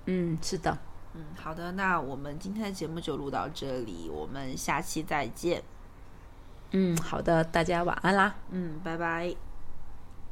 [0.05, 0.77] 嗯，是的。
[1.15, 5.63] 嗯，好的，那我们今天的节目就录到这里，我们下期再见。
[6.71, 8.35] 嗯，好的，大家晚安啦。
[8.51, 9.33] 嗯，拜拜，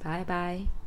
[0.03, 0.82] 拜拜。